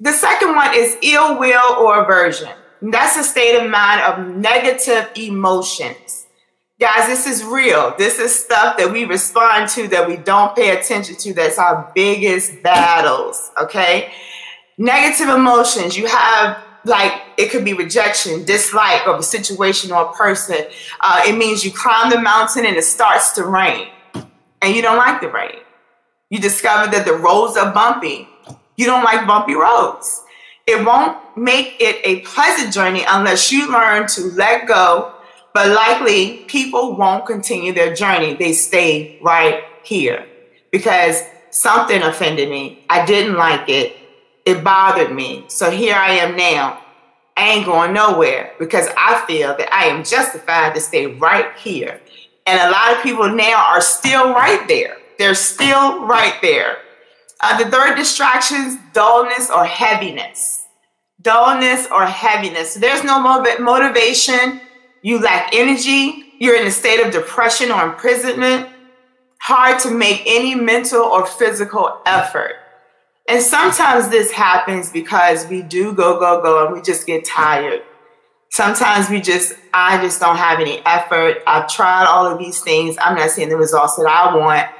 The 0.00 0.12
second 0.12 0.54
one 0.56 0.74
is 0.74 0.96
ill 1.02 1.38
will 1.38 1.76
or 1.78 2.02
aversion. 2.02 2.50
That's 2.82 3.16
a 3.16 3.22
state 3.22 3.56
of 3.56 3.70
mind 3.70 4.00
of 4.02 4.36
negative 4.36 5.10
emotions. 5.16 6.26
Guys, 6.80 7.06
this 7.06 7.26
is 7.26 7.44
real. 7.44 7.94
This 7.96 8.18
is 8.18 8.34
stuff 8.34 8.76
that 8.76 8.90
we 8.90 9.04
respond 9.04 9.70
to 9.70 9.86
that 9.88 10.08
we 10.08 10.16
don't 10.16 10.54
pay 10.56 10.76
attention 10.76 11.16
to. 11.16 11.32
That's 11.32 11.58
our 11.58 11.90
biggest 11.94 12.62
battles, 12.62 13.52
okay? 13.62 14.12
Negative 14.76 15.28
emotions. 15.28 15.96
You 15.96 16.08
have 16.08 16.58
like 16.84 17.12
it 17.38 17.50
could 17.50 17.64
be 17.64 17.72
rejection, 17.72 18.44
dislike 18.44 19.06
of 19.06 19.20
a 19.20 19.22
situation 19.22 19.92
or 19.92 20.10
a 20.10 20.12
person. 20.12 20.66
Uh, 21.00 21.22
it 21.26 21.38
means 21.38 21.64
you 21.64 21.70
climb 21.70 22.10
the 22.10 22.20
mountain 22.20 22.66
and 22.66 22.76
it 22.76 22.84
starts 22.84 23.32
to 23.32 23.44
rain 23.44 23.88
and 24.60 24.74
you 24.74 24.82
don't 24.82 24.98
like 24.98 25.20
the 25.20 25.28
rain. 25.28 25.60
You 26.30 26.40
discover 26.40 26.90
that 26.90 27.06
the 27.06 27.14
roads 27.14 27.56
are 27.56 27.72
bumpy. 27.72 28.28
You 28.76 28.86
don't 28.86 29.04
like 29.04 29.26
bumpy 29.26 29.54
roads. 29.54 30.22
It 30.66 30.84
won't 30.84 31.18
make 31.36 31.76
it 31.80 32.00
a 32.04 32.20
pleasant 32.20 32.72
journey 32.72 33.04
unless 33.06 33.52
you 33.52 33.70
learn 33.70 34.06
to 34.08 34.22
let 34.32 34.66
go. 34.66 35.12
But 35.52 35.68
likely, 35.68 36.38
people 36.48 36.96
won't 36.96 37.26
continue 37.26 37.72
their 37.72 37.94
journey. 37.94 38.34
They 38.34 38.52
stay 38.52 39.18
right 39.22 39.62
here 39.84 40.26
because 40.72 41.22
something 41.50 42.02
offended 42.02 42.48
me. 42.48 42.84
I 42.90 43.06
didn't 43.06 43.36
like 43.36 43.68
it. 43.68 43.96
It 44.44 44.64
bothered 44.64 45.12
me. 45.14 45.44
So 45.48 45.70
here 45.70 45.94
I 45.94 46.14
am 46.14 46.36
now. 46.36 46.80
I 47.36 47.48
ain't 47.50 47.66
going 47.66 47.92
nowhere 47.92 48.52
because 48.58 48.88
I 48.96 49.24
feel 49.26 49.56
that 49.56 49.72
I 49.72 49.84
am 49.86 50.04
justified 50.04 50.74
to 50.74 50.80
stay 50.80 51.06
right 51.06 51.54
here. 51.56 52.00
And 52.46 52.60
a 52.60 52.70
lot 52.70 52.96
of 52.96 53.02
people 53.02 53.28
now 53.28 53.64
are 53.68 53.80
still 53.80 54.32
right 54.32 54.66
there. 54.68 54.96
They're 55.18 55.34
still 55.34 56.04
right 56.06 56.34
there. 56.42 56.78
Uh, 57.46 57.58
the 57.62 57.70
third 57.70 57.94
distractions, 57.94 58.78
dullness 58.94 59.50
or 59.50 59.66
heaviness. 59.66 60.66
Dullness 61.20 61.86
or 61.92 62.06
heaviness. 62.06 62.72
There's 62.72 63.04
no 63.04 63.20
motivation. 63.20 64.62
You 65.02 65.20
lack 65.20 65.54
energy. 65.54 66.24
You're 66.38 66.58
in 66.58 66.66
a 66.66 66.70
state 66.70 67.04
of 67.04 67.12
depression 67.12 67.70
or 67.70 67.84
imprisonment. 67.84 68.70
Hard 69.42 69.78
to 69.80 69.90
make 69.90 70.22
any 70.24 70.54
mental 70.54 71.02
or 71.02 71.26
physical 71.26 72.00
effort. 72.06 72.54
And 73.28 73.42
sometimes 73.42 74.08
this 74.08 74.30
happens 74.32 74.90
because 74.90 75.46
we 75.46 75.60
do 75.60 75.92
go, 75.92 76.18
go, 76.18 76.40
go, 76.40 76.64
and 76.64 76.74
we 76.74 76.80
just 76.80 77.06
get 77.06 77.26
tired. 77.26 77.82
Sometimes 78.52 79.10
we 79.10 79.20
just, 79.20 79.52
I 79.74 80.00
just 80.00 80.18
don't 80.18 80.38
have 80.38 80.60
any 80.60 80.80
effort. 80.86 81.42
I've 81.46 81.68
tried 81.68 82.06
all 82.06 82.24
of 82.24 82.38
these 82.38 82.62
things. 82.62 82.96
I'm 83.02 83.16
not 83.16 83.32
seeing 83.32 83.50
the 83.50 83.58
results 83.58 83.96
that 83.96 84.06
I 84.06 84.34
want. 84.34 84.70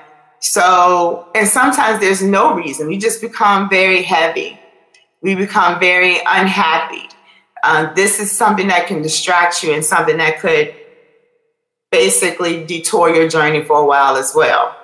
So, 0.44 1.26
and 1.34 1.48
sometimes 1.48 2.00
there's 2.00 2.22
no 2.22 2.54
reason. 2.54 2.86
We 2.86 2.98
just 2.98 3.22
become 3.22 3.70
very 3.70 4.02
heavy. 4.02 4.60
We 5.22 5.34
become 5.34 5.80
very 5.80 6.18
unhappy. 6.18 7.08
Uh, 7.62 7.94
this 7.94 8.20
is 8.20 8.30
something 8.30 8.68
that 8.68 8.86
can 8.86 9.00
distract 9.00 9.62
you 9.62 9.72
and 9.72 9.82
something 9.82 10.18
that 10.18 10.40
could 10.40 10.74
basically 11.90 12.62
detour 12.62 13.08
your 13.08 13.26
journey 13.26 13.64
for 13.64 13.78
a 13.78 13.86
while 13.86 14.16
as 14.16 14.34
well. 14.36 14.76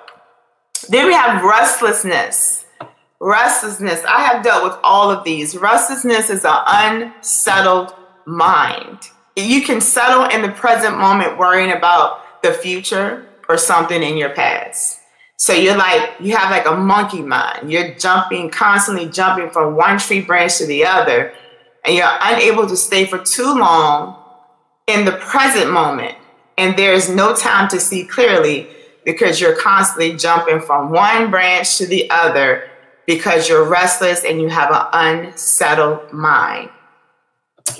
Then 0.89 1.05
we 1.05 1.13
have 1.13 1.43
restlessness. 1.43 2.65
Restlessness. 3.19 4.03
I 4.05 4.21
have 4.21 4.43
dealt 4.43 4.63
with 4.63 4.79
all 4.83 5.11
of 5.11 5.23
these. 5.23 5.55
Restlessness 5.55 6.31
is 6.31 6.43
an 6.43 6.63
unsettled 6.65 7.93
mind. 8.25 8.97
You 9.35 9.61
can 9.61 9.79
settle 9.79 10.23
in 10.23 10.41
the 10.41 10.51
present 10.53 10.97
moment 10.97 11.37
worrying 11.37 11.71
about 11.71 12.41
the 12.41 12.51
future 12.51 13.27
or 13.47 13.59
something 13.59 14.01
in 14.01 14.17
your 14.17 14.31
past. 14.31 15.00
So 15.41 15.53
you're 15.53 15.75
like, 15.75 16.17
you 16.19 16.35
have 16.35 16.51
like 16.51 16.67
a 16.67 16.75
monkey 16.75 17.23
mind. 17.23 17.71
You're 17.71 17.95
jumping, 17.95 18.51
constantly 18.51 19.09
jumping 19.09 19.49
from 19.49 19.75
one 19.75 19.97
tree 19.97 20.21
branch 20.21 20.59
to 20.59 20.67
the 20.67 20.85
other, 20.85 21.33
and 21.83 21.95
you're 21.95 22.15
unable 22.21 22.67
to 22.67 22.77
stay 22.77 23.05
for 23.05 23.17
too 23.17 23.55
long 23.55 24.23
in 24.85 25.03
the 25.03 25.13
present 25.13 25.71
moment. 25.71 26.15
And 26.59 26.77
there's 26.77 27.09
no 27.09 27.35
time 27.35 27.67
to 27.69 27.79
see 27.79 28.03
clearly 28.03 28.67
because 29.03 29.41
you're 29.41 29.55
constantly 29.55 30.15
jumping 30.15 30.59
from 30.59 30.91
one 30.91 31.31
branch 31.31 31.79
to 31.79 31.87
the 31.87 32.07
other 32.11 32.69
because 33.07 33.49
you're 33.49 33.67
restless 33.67 34.23
and 34.23 34.39
you 34.39 34.47
have 34.47 34.69
an 34.69 35.25
unsettled 35.25 36.13
mind. 36.13 36.69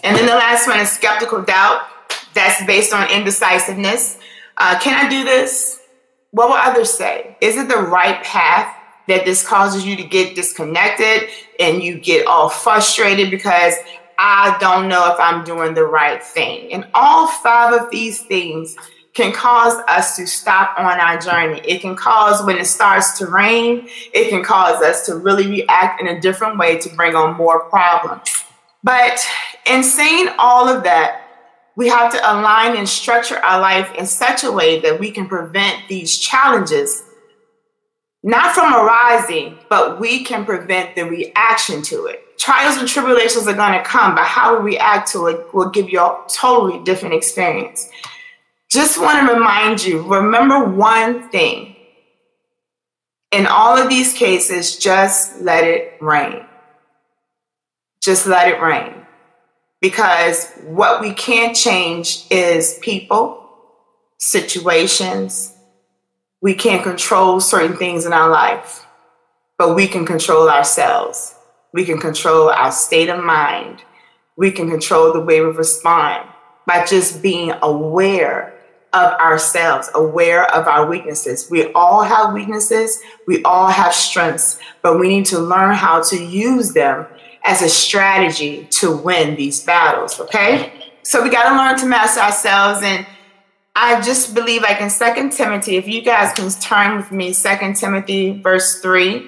And 0.03 0.17
then 0.17 0.25
the 0.25 0.33
last 0.33 0.65
one 0.65 0.79
is 0.79 0.89
skeptical 0.89 1.43
doubt. 1.43 1.83
That's 2.33 2.65
based 2.65 2.91
on 2.91 3.11
indecisiveness. 3.11 4.17
Uh, 4.57 4.79
can 4.79 5.05
I 5.05 5.07
do 5.07 5.23
this? 5.23 5.80
What 6.31 6.49
will 6.49 6.55
others 6.55 6.91
say? 6.91 7.37
Is 7.41 7.57
it 7.57 7.67
the 7.67 7.77
right 7.77 8.23
path 8.23 8.75
that 9.07 9.25
this 9.25 9.45
causes 9.45 9.85
you 9.85 9.95
to 9.97 10.03
get 10.03 10.35
disconnected 10.35 11.29
and 11.59 11.83
you 11.83 11.99
get 11.99 12.25
all 12.25 12.49
frustrated 12.49 13.29
because 13.29 13.73
I 14.17 14.57
don't 14.59 14.87
know 14.87 15.13
if 15.13 15.19
I'm 15.19 15.43
doing 15.43 15.73
the 15.73 15.83
right 15.83 16.23
thing? 16.23 16.71
And 16.73 16.87
all 16.93 17.27
five 17.27 17.73
of 17.73 17.91
these 17.91 18.21
things 18.21 18.75
can 19.13 19.33
cause 19.33 19.73
us 19.89 20.15
to 20.15 20.25
stop 20.25 20.79
on 20.79 20.99
our 20.99 21.17
journey. 21.19 21.61
It 21.67 21.81
can 21.81 21.97
cause 21.97 22.45
when 22.45 22.57
it 22.57 22.65
starts 22.65 23.17
to 23.19 23.27
rain, 23.27 23.89
it 24.13 24.29
can 24.29 24.43
cause 24.43 24.81
us 24.81 25.05
to 25.07 25.17
really 25.17 25.47
react 25.47 25.99
in 25.99 26.07
a 26.07 26.21
different 26.21 26.57
way 26.57 26.77
to 26.79 26.89
bring 26.95 27.13
on 27.13 27.35
more 27.35 27.69
problems. 27.69 28.45
But 28.83 29.19
in 29.65 29.83
saying 29.83 30.29
all 30.39 30.69
of 30.69 30.83
that, 30.83 31.30
we 31.75 31.87
have 31.87 32.11
to 32.11 32.19
align 32.19 32.75
and 32.75 32.87
structure 32.87 33.37
our 33.37 33.61
life 33.61 33.93
in 33.95 34.05
such 34.05 34.43
a 34.43 34.51
way 34.51 34.79
that 34.81 34.99
we 34.99 35.11
can 35.11 35.27
prevent 35.27 35.87
these 35.87 36.17
challenges, 36.17 37.03
not 38.23 38.53
from 38.53 38.73
arising, 38.73 39.57
but 39.69 39.99
we 39.99 40.23
can 40.23 40.45
prevent 40.45 40.95
the 40.95 41.03
reaction 41.03 41.81
to 41.83 42.05
it. 42.05 42.21
Trials 42.37 42.77
and 42.77 42.87
tribulations 42.87 43.47
are 43.47 43.53
going 43.53 43.73
to 43.73 43.83
come, 43.83 44.15
but 44.15 44.25
how 44.25 44.57
we 44.57 44.71
react 44.71 45.11
to 45.13 45.27
it 45.27 45.53
will 45.53 45.69
give 45.69 45.89
you 45.89 45.99
a 45.99 46.25
totally 46.27 46.83
different 46.83 47.15
experience. 47.15 47.89
Just 48.69 48.99
want 48.99 49.27
to 49.27 49.33
remind 49.33 49.83
you 49.83 50.01
remember 50.01 50.65
one 50.65 51.29
thing. 51.29 51.75
In 53.31 53.47
all 53.47 53.77
of 53.77 53.87
these 53.87 54.13
cases, 54.13 54.75
just 54.75 55.39
let 55.41 55.63
it 55.63 55.93
rain. 56.01 56.45
Just 58.01 58.27
let 58.27 58.49
it 58.49 58.61
rain 58.61 59.00
because 59.81 60.51
what 60.63 61.01
we 61.01 61.11
can't 61.13 61.55
change 61.55 62.25
is 62.29 62.77
people, 62.81 63.49
situations. 64.19 65.53
We 66.41 66.53
can't 66.53 66.83
control 66.83 67.39
certain 67.39 67.77
things 67.77 68.05
in 68.05 68.13
our 68.13 68.29
life, 68.29 68.85
but 69.57 69.75
we 69.75 69.87
can 69.87 70.05
control 70.05 70.49
ourselves. 70.49 71.35
We 71.73 71.83
can 71.83 71.99
control 71.99 72.49
our 72.49 72.71
state 72.71 73.09
of 73.09 73.23
mind. 73.23 73.83
We 74.37 74.51
can 74.51 74.69
control 74.69 75.13
the 75.13 75.21
way 75.21 75.41
we 75.41 75.47
respond 75.47 76.29
by 76.67 76.85
just 76.85 77.21
being 77.21 77.51
aware 77.61 78.53
of 78.93 79.13
ourselves, 79.13 79.89
aware 79.95 80.45
of 80.53 80.67
our 80.67 80.85
weaknesses. 80.87 81.49
We 81.49 81.71
all 81.73 82.03
have 82.03 82.33
weaknesses, 82.33 82.99
we 83.25 83.41
all 83.43 83.69
have 83.69 83.93
strengths, 83.93 84.59
but 84.81 84.99
we 84.99 85.07
need 85.07 85.25
to 85.27 85.39
learn 85.39 85.73
how 85.73 86.01
to 86.03 86.21
use 86.21 86.73
them 86.73 87.07
as 87.43 87.61
a 87.61 87.69
strategy 87.69 88.67
to 88.71 88.95
win 88.95 89.35
these 89.35 89.63
battles, 89.63 90.19
okay? 90.19 90.91
So 91.03 91.23
we 91.23 91.29
got 91.29 91.49
to 91.49 91.55
learn 91.55 91.77
to 91.79 91.85
master 91.85 92.21
ourselves. 92.21 92.81
And 92.83 93.05
I 93.75 94.01
just 94.01 94.33
believe, 94.35 94.61
like 94.61 94.81
in 94.81 94.89
Second 94.89 95.31
Timothy, 95.31 95.77
if 95.77 95.87
you 95.87 96.01
guys 96.01 96.33
can 96.33 96.49
turn 96.49 96.97
with 96.97 97.11
me, 97.11 97.33
Second 97.33 97.75
Timothy, 97.75 98.39
verse 98.41 98.79
3, 98.81 99.27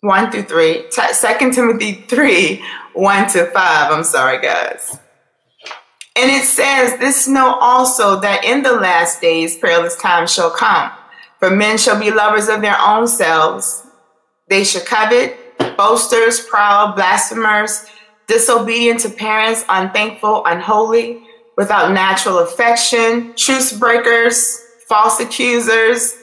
1 0.00 0.30
through 0.30 0.42
3, 0.42 0.84
Second 1.12 1.52
Timothy 1.54 1.92
3, 2.08 2.62
1 2.92 3.28
to 3.30 3.46
5. 3.46 3.54
I'm 3.92 4.04
sorry, 4.04 4.40
guys. 4.40 4.98
And 6.14 6.30
it 6.30 6.44
says, 6.44 6.98
This 6.98 7.28
know 7.28 7.54
also 7.60 8.20
that 8.20 8.44
in 8.44 8.62
the 8.62 8.72
last 8.72 9.20
days 9.20 9.56
perilous 9.56 9.96
times 9.96 10.32
shall 10.32 10.50
come. 10.50 10.90
For 11.38 11.50
men 11.50 11.78
shall 11.78 11.98
be 11.98 12.10
lovers 12.10 12.48
of 12.48 12.60
their 12.60 12.78
own 12.78 13.06
selves. 13.06 13.86
They 14.48 14.64
shall 14.64 14.82
covet 14.82 15.38
boasters, 15.78 16.40
proud, 16.40 16.94
blasphemers, 16.94 17.86
disobedient 18.26 19.00
to 19.00 19.08
parents, 19.08 19.64
unthankful, 19.70 20.42
unholy, 20.44 21.22
without 21.56 21.92
natural 21.92 22.40
affection, 22.40 23.32
truce 23.36 23.72
breakers, 23.72 24.60
false 24.88 25.20
accusers, 25.20 26.14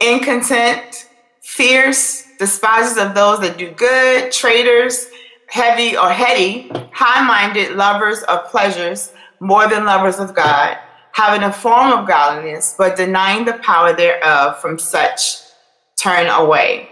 incontent, 0.00 1.08
fierce, 1.42 2.26
despisers 2.38 2.96
of 2.96 3.14
those 3.14 3.40
that 3.40 3.58
do 3.58 3.70
good, 3.72 4.32
traitors, 4.32 5.08
heavy 5.48 5.96
or 5.96 6.08
heady, 6.08 6.70
high 6.92 7.26
minded, 7.26 7.76
lovers 7.76 8.22
of 8.22 8.46
pleasures 8.46 9.12
more 9.40 9.68
than 9.68 9.84
lovers 9.84 10.18
of 10.18 10.34
God, 10.34 10.78
having 11.10 11.42
a 11.42 11.52
form 11.52 11.92
of 11.92 12.06
godliness, 12.06 12.74
but 12.78 12.96
denying 12.96 13.44
the 13.44 13.54
power 13.54 13.92
thereof, 13.92 14.60
from 14.60 14.78
such 14.78 15.42
turn 15.96 16.28
away. 16.28 16.88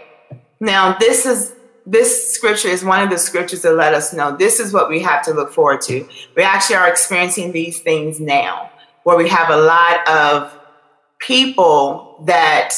Now, 0.59 0.97
this 0.99 1.25
is 1.25 1.53
this 1.85 2.33
scripture 2.33 2.67
is 2.67 2.83
one 2.83 3.01
of 3.03 3.09
the 3.09 3.17
scriptures 3.17 3.61
that 3.63 3.73
let 3.73 3.93
us 3.93 4.13
know 4.13 4.35
this 4.35 4.59
is 4.59 4.73
what 4.73 4.89
we 4.89 4.99
have 4.99 5.23
to 5.25 5.33
look 5.33 5.51
forward 5.51 5.81
to. 5.81 6.07
We 6.35 6.43
actually 6.43 6.75
are 6.75 6.87
experiencing 6.87 7.51
these 7.51 7.79
things 7.79 8.19
now, 8.19 8.71
where 9.03 9.17
we 9.17 9.27
have 9.29 9.49
a 9.49 9.57
lot 9.57 10.07
of 10.07 10.57
people 11.19 12.23
that 12.25 12.73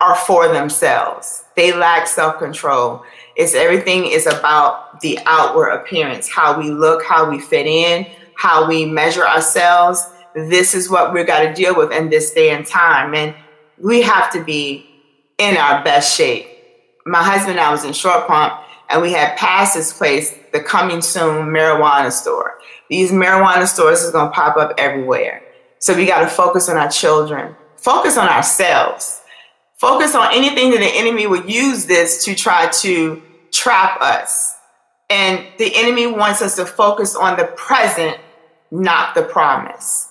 are 0.00 0.14
for 0.14 0.48
themselves. 0.48 1.44
They 1.56 1.72
lack 1.72 2.06
self 2.06 2.38
control. 2.38 3.02
It's 3.36 3.54
everything 3.54 4.06
is 4.06 4.26
about 4.26 5.00
the 5.00 5.18
outward 5.26 5.70
appearance, 5.70 6.28
how 6.28 6.58
we 6.58 6.70
look, 6.70 7.04
how 7.04 7.30
we 7.30 7.40
fit 7.40 7.66
in, 7.66 8.06
how 8.36 8.68
we 8.68 8.84
measure 8.84 9.26
ourselves. 9.26 10.04
This 10.34 10.74
is 10.74 10.90
what 10.90 11.12
we've 11.12 11.26
got 11.26 11.42
to 11.42 11.54
deal 11.54 11.74
with 11.74 11.92
in 11.92 12.10
this 12.10 12.32
day 12.32 12.50
and 12.50 12.66
time. 12.66 13.14
And 13.14 13.34
we 13.78 14.02
have 14.02 14.32
to 14.32 14.44
be 14.44 14.88
in 15.38 15.56
our 15.56 15.82
best 15.82 16.16
shape. 16.16 16.57
My 17.06 17.22
husband 17.22 17.52
and 17.52 17.60
I 17.60 17.70
was 17.70 17.84
in 17.84 17.92
Short 17.92 18.26
Pump 18.26 18.54
and 18.90 19.02
we 19.02 19.12
had 19.12 19.36
passed 19.36 19.74
this 19.74 19.92
place, 19.92 20.34
the 20.52 20.60
coming 20.60 21.00
soon 21.00 21.48
marijuana 21.48 22.10
store. 22.10 22.58
These 22.88 23.12
marijuana 23.12 23.66
stores 23.66 24.02
is 24.02 24.10
going 24.10 24.28
to 24.28 24.32
pop 24.32 24.56
up 24.56 24.74
everywhere. 24.78 25.42
So 25.78 25.94
we 25.94 26.06
got 26.06 26.20
to 26.20 26.28
focus 26.28 26.68
on 26.68 26.76
our 26.76 26.88
children, 26.88 27.54
focus 27.76 28.16
on 28.16 28.28
ourselves, 28.28 29.20
focus 29.78 30.14
on 30.14 30.32
anything 30.32 30.70
that 30.70 30.80
the 30.80 30.92
enemy 30.94 31.26
would 31.26 31.50
use 31.50 31.86
this 31.86 32.24
to 32.24 32.34
try 32.34 32.68
to 32.80 33.22
trap 33.52 34.00
us. 34.00 34.56
And 35.10 35.46
the 35.58 35.74
enemy 35.74 36.06
wants 36.06 36.42
us 36.42 36.56
to 36.56 36.66
focus 36.66 37.14
on 37.14 37.38
the 37.38 37.46
present, 37.56 38.18
not 38.70 39.14
the 39.14 39.22
promise. 39.22 40.08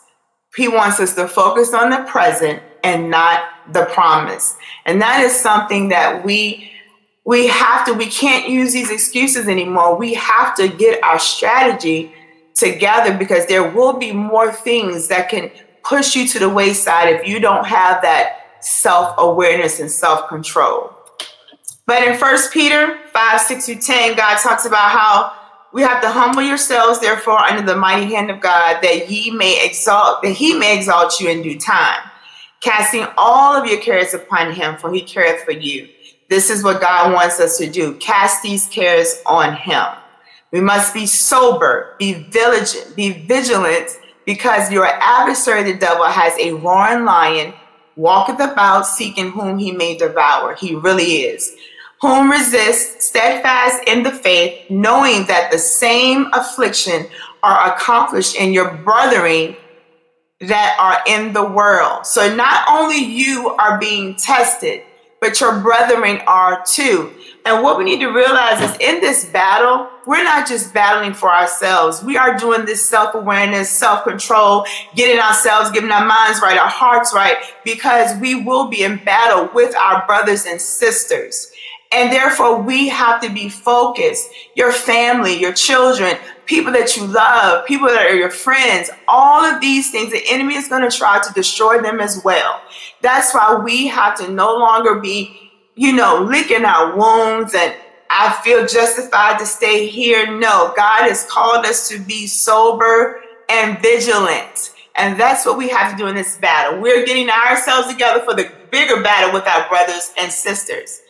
He 0.56 0.67
wants 0.67 1.00
us 1.00 1.13
to 1.15 1.27
focus 1.27 1.74
on 1.74 1.89
the 1.89 2.03
present 2.10 2.62
and 2.84 3.12
not 3.12 3.44
the 3.74 3.86
promise. 3.86 4.56
And 4.86 5.01
that 5.01 5.24
is 5.24 5.38
something 5.38 5.89
that 5.89 6.25
we 6.25 6.72
we 7.27 7.48
have 7.48 7.86
to 7.86 7.93
we 7.93 8.05
can't 8.05 8.48
use 8.48 8.72
these 8.72 8.89
excuses 8.89 9.50
anymore. 9.50 9.98
We 9.98 10.13
have 10.13 10.55
to 10.55 10.69
get 10.69 11.03
our 11.03 11.19
strategy 11.19 12.13
together 12.55 13.17
because 13.17 13.46
there 13.48 13.69
will 13.69 14.00
be 14.00 14.13
more 14.13 14.53
things 14.53 15.10
that 15.10 15.27
can 15.27 15.51
push 15.84 16.15
you 16.15 16.25
to 16.29 16.39
the 16.39 16.48
wayside 16.48 17.13
if 17.13 17.27
you 17.27 17.41
don't 17.41 17.65
have 17.65 18.01
that 18.01 18.62
self-awareness 18.62 19.81
and 19.81 19.91
self-control. 19.91 20.93
But 21.86 22.07
in 22.07 22.17
First 22.17 22.53
Peter 22.53 22.98
5, 23.12 23.41
6 23.41 23.65
through 23.65 23.75
10, 23.75 24.15
God 24.15 24.38
talks 24.38 24.65
about 24.65 24.91
how 24.91 25.34
we 25.74 25.81
have 25.81 26.01
to 26.03 26.10
humble 26.10 26.43
yourselves, 26.43 27.01
therefore, 27.01 27.39
under 27.39 27.62
the 27.62 27.75
mighty 27.75 28.13
hand 28.13 28.31
of 28.31 28.39
God, 28.39 28.81
that 28.81 29.12
ye 29.12 29.31
may 29.31 29.65
exalt, 29.65 30.24
that 30.24 30.31
he 30.31 30.57
may 30.57 30.77
exalt 30.77 31.19
you 31.19 31.29
in 31.29 31.41
due 31.41 31.60
time, 31.60 32.00
casting 32.62 33.05
all 33.17 33.53
of 33.53 33.69
your 33.69 33.81
cares 33.81 34.13
upon 34.13 34.53
him, 34.53 34.77
for 34.77 34.93
he 34.93 35.01
careth 35.01 35.43
for 35.43 35.51
you. 35.51 35.89
This 36.29 36.50
is 36.50 36.63
what 36.63 36.81
God 36.81 37.13
wants 37.13 37.39
us 37.39 37.57
to 37.57 37.69
do. 37.69 37.93
Cast 37.96 38.43
these 38.43 38.67
cares 38.67 39.22
on 39.25 39.55
him. 39.55 39.86
We 40.51 40.62
must 40.62 40.93
be 40.93 41.05
sober, 41.05 41.96
be 42.00 42.13
vigilant, 42.13 42.93
be 42.96 43.12
vigilant, 43.12 43.89
because 44.25 44.72
your 44.72 44.86
adversary, 44.86 45.63
the 45.63 45.77
devil, 45.77 46.05
has 46.05 46.38
a 46.38 46.53
roaring 46.53 47.05
lion, 47.05 47.53
walketh 47.96 48.39
about 48.39 48.86
seeking 48.86 49.31
whom 49.31 49.57
he 49.57 49.72
may 49.72 49.98
devour. 49.98 50.55
He 50.55 50.75
really 50.75 51.22
is. 51.24 51.55
Whom 52.01 52.29
resist 52.29 53.01
steadfast 53.01 53.84
in 53.88 54.03
the 54.03 54.12
faith, 54.12 54.69
knowing 54.69 55.25
that 55.27 55.50
the 55.51 55.57
same 55.57 56.27
affliction 56.34 57.07
are 57.41 57.74
accomplished 57.74 58.36
in 58.36 58.53
your 58.53 58.75
brethren 58.77 59.55
that 60.41 60.78
are 60.80 61.01
in 61.12 61.34
the 61.34 61.43
world. 61.43 62.06
So 62.06 62.36
not 62.36 62.67
only 62.69 62.97
you 62.97 63.49
are 63.49 63.80
being 63.80 64.15
tested, 64.15 64.84
but 65.19 65.39
your 65.39 65.60
brethren 65.60 66.21
are 66.27 66.63
too. 66.65 67.12
And 67.45 67.63
what 67.63 67.77
we 67.77 67.86
need 67.86 68.01
to 68.01 68.08
realize 68.10 68.62
is 68.62 68.77
in 68.82 68.99
this 68.99 69.23
battle, 69.25 69.88
we're 70.06 70.23
not 70.23 70.47
just 70.47 70.73
battling 70.73 71.13
for 71.13 71.30
ourselves. 71.30 72.03
We 72.03 72.17
are 72.17 72.38
doing 72.38 72.65
this 72.65 72.88
self 72.88 73.15
awareness, 73.15 73.69
self 73.69 74.03
control, 74.03 74.65
getting 74.95 75.19
ourselves, 75.19 75.71
getting 75.71 75.91
our 75.91 76.06
minds 76.06 76.41
right, 76.41 76.58
our 76.58 76.67
hearts 76.67 77.13
right, 77.13 77.38
because 77.63 78.19
we 78.19 78.43
will 78.43 78.67
be 78.67 78.84
in 78.84 78.97
battle 79.03 79.49
with 79.53 79.75
our 79.77 80.06
brothers 80.06 80.45
and 80.45 80.60
sisters. 80.60 81.51
And 81.93 82.12
therefore, 82.12 82.62
we 82.62 82.89
have 82.89 83.21
to 83.21 83.30
be 83.30 83.47
focused. 83.47 84.30
Your 84.56 84.73
family, 84.73 85.39
your 85.39 85.53
children, 85.53 86.17
people 86.47 86.71
that 86.71 86.97
you 86.97 87.05
love, 87.05 87.65
people 87.65 87.88
that 87.88 88.07
are 88.07 88.15
your 88.15 88.29
friends, 88.29 88.89
all 89.07 89.43
of 89.43 89.62
these 89.62 89.91
things, 89.91 90.12
the 90.12 90.23
enemy 90.29 90.55
is 90.55 90.67
going 90.67 90.89
to 90.89 90.95
try 90.95 91.21
to 91.21 91.33
destroy 91.33 91.81
them 91.81 91.99
as 91.99 92.23
well. 92.23 92.62
That's 93.01 93.33
why 93.33 93.62
we 93.63 93.88
have 93.88 94.17
to 94.19 94.31
no 94.31 94.55
longer 94.55 94.99
be, 94.99 95.51
you 95.75 95.93
know, 95.93 96.21
licking 96.21 96.65
our 96.65 96.97
wounds 96.97 97.53
and 97.53 97.75
I 98.10 98.31
feel 98.43 98.65
justified 98.65 99.38
to 99.39 99.45
stay 99.45 99.88
here. 99.88 100.25
No, 100.25 100.73
God 100.75 101.10
has 101.10 101.25
called 101.29 101.65
us 101.65 101.89
to 101.89 101.99
be 101.99 102.25
sober 102.25 103.21
and 103.49 103.79
vigilant. 103.81 104.71
And 104.95 105.19
that's 105.19 105.45
what 105.45 105.57
we 105.57 105.67
have 105.69 105.91
to 105.91 105.97
do 105.97 106.07
in 106.07 106.15
this 106.15 106.38
battle. 106.38 106.79
We're 106.81 107.05
getting 107.05 107.29
ourselves 107.29 107.89
together 107.89 108.23
for 108.23 108.33
the 108.33 108.49
bigger 108.71 109.03
battle 109.03 109.33
with 109.33 109.45
our 109.45 109.67
brothers 109.69 110.13
and 110.17 110.31
sisters. 110.31 111.01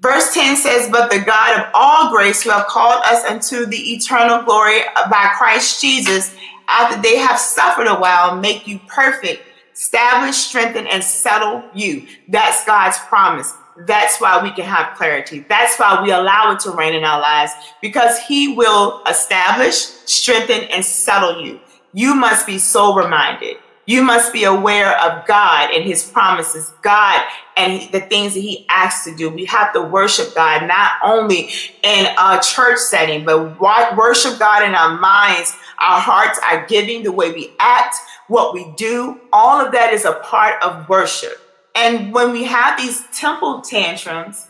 Verse 0.00 0.34
10 0.34 0.56
says, 0.56 0.90
But 0.90 1.10
the 1.10 1.20
God 1.20 1.60
of 1.60 1.70
all 1.72 2.10
grace, 2.10 2.42
who 2.42 2.50
have 2.50 2.66
called 2.66 3.02
us 3.06 3.24
unto 3.24 3.66
the 3.66 3.94
eternal 3.94 4.42
glory 4.42 4.80
by 5.10 5.30
Christ 5.36 5.80
Jesus, 5.80 6.34
after 6.68 7.00
they 7.00 7.16
have 7.16 7.38
suffered 7.38 7.86
a 7.86 7.94
while, 7.94 8.36
make 8.36 8.66
you 8.66 8.80
perfect, 8.88 9.42
establish, 9.72 10.36
strengthen, 10.36 10.86
and 10.86 11.02
settle 11.02 11.62
you. 11.74 12.06
That's 12.28 12.64
God's 12.64 12.98
promise. 13.08 13.54
That's 13.86 14.20
why 14.20 14.42
we 14.42 14.50
can 14.52 14.64
have 14.64 14.96
clarity. 14.96 15.44
That's 15.48 15.78
why 15.78 16.00
we 16.02 16.12
allow 16.12 16.52
it 16.52 16.60
to 16.60 16.70
reign 16.70 16.94
in 16.94 17.04
our 17.04 17.20
lives 17.20 17.52
because 17.82 18.18
He 18.20 18.54
will 18.54 19.02
establish, 19.08 19.74
strengthen, 19.74 20.64
and 20.70 20.84
settle 20.84 21.44
you. 21.44 21.60
You 21.92 22.14
must 22.14 22.46
be 22.46 22.58
sober 22.58 23.08
minded. 23.08 23.56
You 23.86 24.02
must 24.02 24.32
be 24.32 24.44
aware 24.44 24.98
of 25.00 25.26
God 25.26 25.70
and 25.70 25.84
His 25.84 26.02
promises, 26.02 26.72
God 26.80 27.22
and 27.56 27.82
the 27.92 28.00
things 28.00 28.34
that 28.34 28.40
He 28.40 28.66
asks 28.70 29.04
to 29.04 29.14
do. 29.14 29.28
We 29.28 29.44
have 29.44 29.74
to 29.74 29.82
worship 29.82 30.34
God 30.34 30.66
not 30.66 30.92
only 31.04 31.50
in 31.82 32.06
a 32.18 32.40
church 32.40 32.78
setting, 32.78 33.24
but 33.24 33.60
worship 33.60 34.38
God 34.38 34.64
in 34.64 34.74
our 34.74 34.98
minds, 34.98 35.54
our 35.78 36.00
hearts, 36.00 36.40
our 36.50 36.66
giving, 36.66 37.02
the 37.02 37.12
way 37.12 37.32
we 37.32 37.52
act, 37.60 37.96
what 38.28 38.54
we 38.54 38.72
do. 38.76 39.20
All 39.32 39.64
of 39.64 39.72
that 39.72 39.92
is 39.92 40.06
a 40.06 40.14
part 40.14 40.62
of 40.62 40.88
worship. 40.88 41.38
And 41.74 42.14
when 42.14 42.32
we 42.32 42.44
have 42.44 42.78
these 42.78 43.04
temple 43.12 43.60
tantrums, 43.60 44.48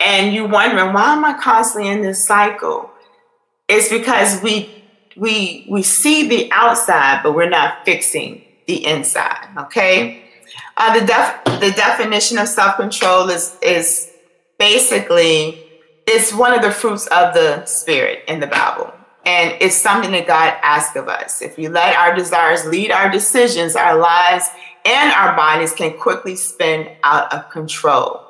and 0.00 0.34
you're 0.34 0.48
wondering 0.48 0.92
why 0.92 1.12
am 1.12 1.24
I 1.24 1.34
constantly 1.34 1.90
in 1.90 2.02
this 2.02 2.26
cycle? 2.26 2.90
It's 3.68 3.88
because 3.88 4.42
we 4.42 4.84
we 5.16 5.66
we 5.68 5.82
see 5.82 6.28
the 6.28 6.50
outside, 6.52 7.22
but 7.22 7.34
we're 7.34 7.48
not 7.48 7.84
fixing 7.84 8.42
the 8.66 8.84
inside. 8.86 9.48
Okay. 9.56 10.22
Uh, 10.76 10.98
the 10.98 11.06
def- 11.06 11.60
the 11.60 11.72
definition 11.76 12.38
of 12.38 12.48
self 12.48 12.76
control 12.76 13.28
is 13.28 13.56
is 13.62 14.10
basically 14.58 15.62
it's 16.06 16.32
one 16.32 16.52
of 16.52 16.62
the 16.62 16.70
fruits 16.70 17.06
of 17.08 17.34
the 17.34 17.64
spirit 17.66 18.24
in 18.26 18.40
the 18.40 18.46
Bible. 18.46 18.92
And 19.26 19.54
it's 19.60 19.76
something 19.76 20.12
that 20.12 20.26
God 20.26 20.54
asks 20.62 20.96
of 20.96 21.08
us. 21.08 21.42
If 21.42 21.56
we 21.56 21.68
let 21.68 21.94
our 21.94 22.14
desires 22.16 22.64
lead 22.66 22.90
our 22.90 23.10
decisions, 23.10 23.76
our 23.76 23.96
lives 23.96 24.48
and 24.84 25.12
our 25.12 25.36
bodies 25.36 25.72
can 25.72 25.96
quickly 25.98 26.36
spin 26.36 26.96
out 27.04 27.32
of 27.32 27.50
control. 27.50 28.22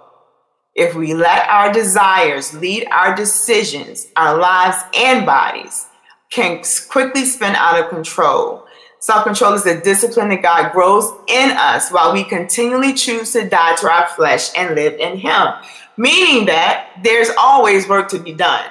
If 0.75 0.95
we 0.95 1.15
let 1.15 1.49
our 1.49 1.73
desires 1.73 2.55
lead 2.55 2.87
our 2.91 3.15
decisions, 3.15 4.09
our 4.17 4.37
lives 4.37 4.77
and 4.95 5.25
bodies 5.25 5.87
can 6.31 6.63
quickly 6.89 7.25
spin 7.25 7.55
out 7.57 7.79
of 7.83 7.91
control. 7.91 8.65
Self 9.01 9.25
control 9.25 9.55
is 9.55 9.65
the 9.65 9.81
discipline 9.81 10.29
that 10.29 10.43
God 10.43 10.73
grows 10.73 11.11
in 11.27 11.51
us 11.53 11.91
while 11.91 12.13
we 12.13 12.23
continually 12.23 12.93
choose 12.93 13.33
to 13.33 13.49
die 13.49 13.75
to 13.77 13.91
our 13.91 14.07
flesh 14.09 14.51
and 14.55 14.75
live 14.75 14.95
in 15.01 15.17
Him. 15.17 15.49
Meaning 15.97 16.47
that 16.47 17.01
there's 17.03 17.31
always 17.39 17.89
work 17.89 18.09
to 18.11 18.19
be 18.19 18.33
done. 18.33 18.67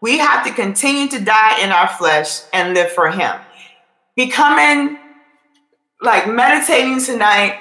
We 0.00 0.18
have 0.18 0.46
to 0.46 0.52
continue 0.52 1.08
to 1.08 1.18
die 1.18 1.60
in 1.60 1.72
our 1.72 1.88
flesh 1.88 2.42
and 2.52 2.72
live 2.74 2.92
for 2.92 3.10
Him. 3.10 3.34
Becoming 4.14 4.96
like 6.00 6.28
meditating 6.28 7.02
tonight 7.02 7.58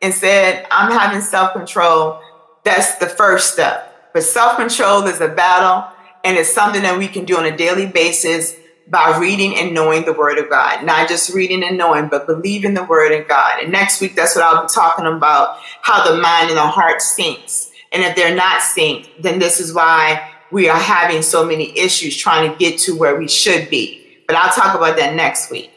and 0.00 0.14
said, 0.14 0.66
I'm 0.70 0.92
having 0.92 1.20
self 1.20 1.52
control, 1.52 2.20
that's 2.62 2.94
the 2.96 3.06
first 3.06 3.52
step. 3.52 4.12
But 4.14 4.22
self 4.22 4.56
control 4.56 5.02
is 5.08 5.20
a 5.20 5.28
battle 5.28 5.90
and 6.22 6.36
it's 6.36 6.52
something 6.52 6.82
that 6.82 6.96
we 6.96 7.08
can 7.08 7.24
do 7.24 7.36
on 7.36 7.46
a 7.46 7.56
daily 7.56 7.86
basis 7.86 8.54
by 8.90 9.16
reading 9.18 9.56
and 9.56 9.72
knowing 9.72 10.04
the 10.04 10.12
Word 10.12 10.38
of 10.38 10.50
God. 10.50 10.84
Not 10.84 11.08
just 11.08 11.32
reading 11.32 11.62
and 11.62 11.78
knowing, 11.78 12.08
but 12.08 12.26
believing 12.26 12.74
the 12.74 12.84
Word 12.84 13.12
of 13.12 13.28
God. 13.28 13.62
And 13.62 13.72
next 13.72 14.00
week, 14.00 14.16
that's 14.16 14.34
what 14.34 14.44
I'll 14.44 14.62
be 14.62 14.68
talking 14.68 15.06
about 15.06 15.58
how 15.82 16.04
the 16.04 16.20
mind 16.20 16.48
and 16.48 16.58
the 16.58 16.66
heart 16.66 17.00
syncs. 17.00 17.70
And 17.92 18.02
if 18.02 18.16
they're 18.16 18.34
not 18.34 18.60
synced, 18.60 19.08
then 19.20 19.38
this 19.38 19.60
is 19.60 19.72
why 19.72 20.30
we 20.50 20.68
are 20.68 20.78
having 20.78 21.22
so 21.22 21.44
many 21.44 21.76
issues 21.78 22.16
trying 22.16 22.50
to 22.50 22.58
get 22.58 22.78
to 22.80 22.96
where 22.96 23.16
we 23.16 23.28
should 23.28 23.70
be. 23.70 24.04
But 24.26 24.36
I'll 24.36 24.52
talk 24.52 24.76
about 24.76 24.96
that 24.96 25.14
next 25.14 25.50
week. 25.50 25.70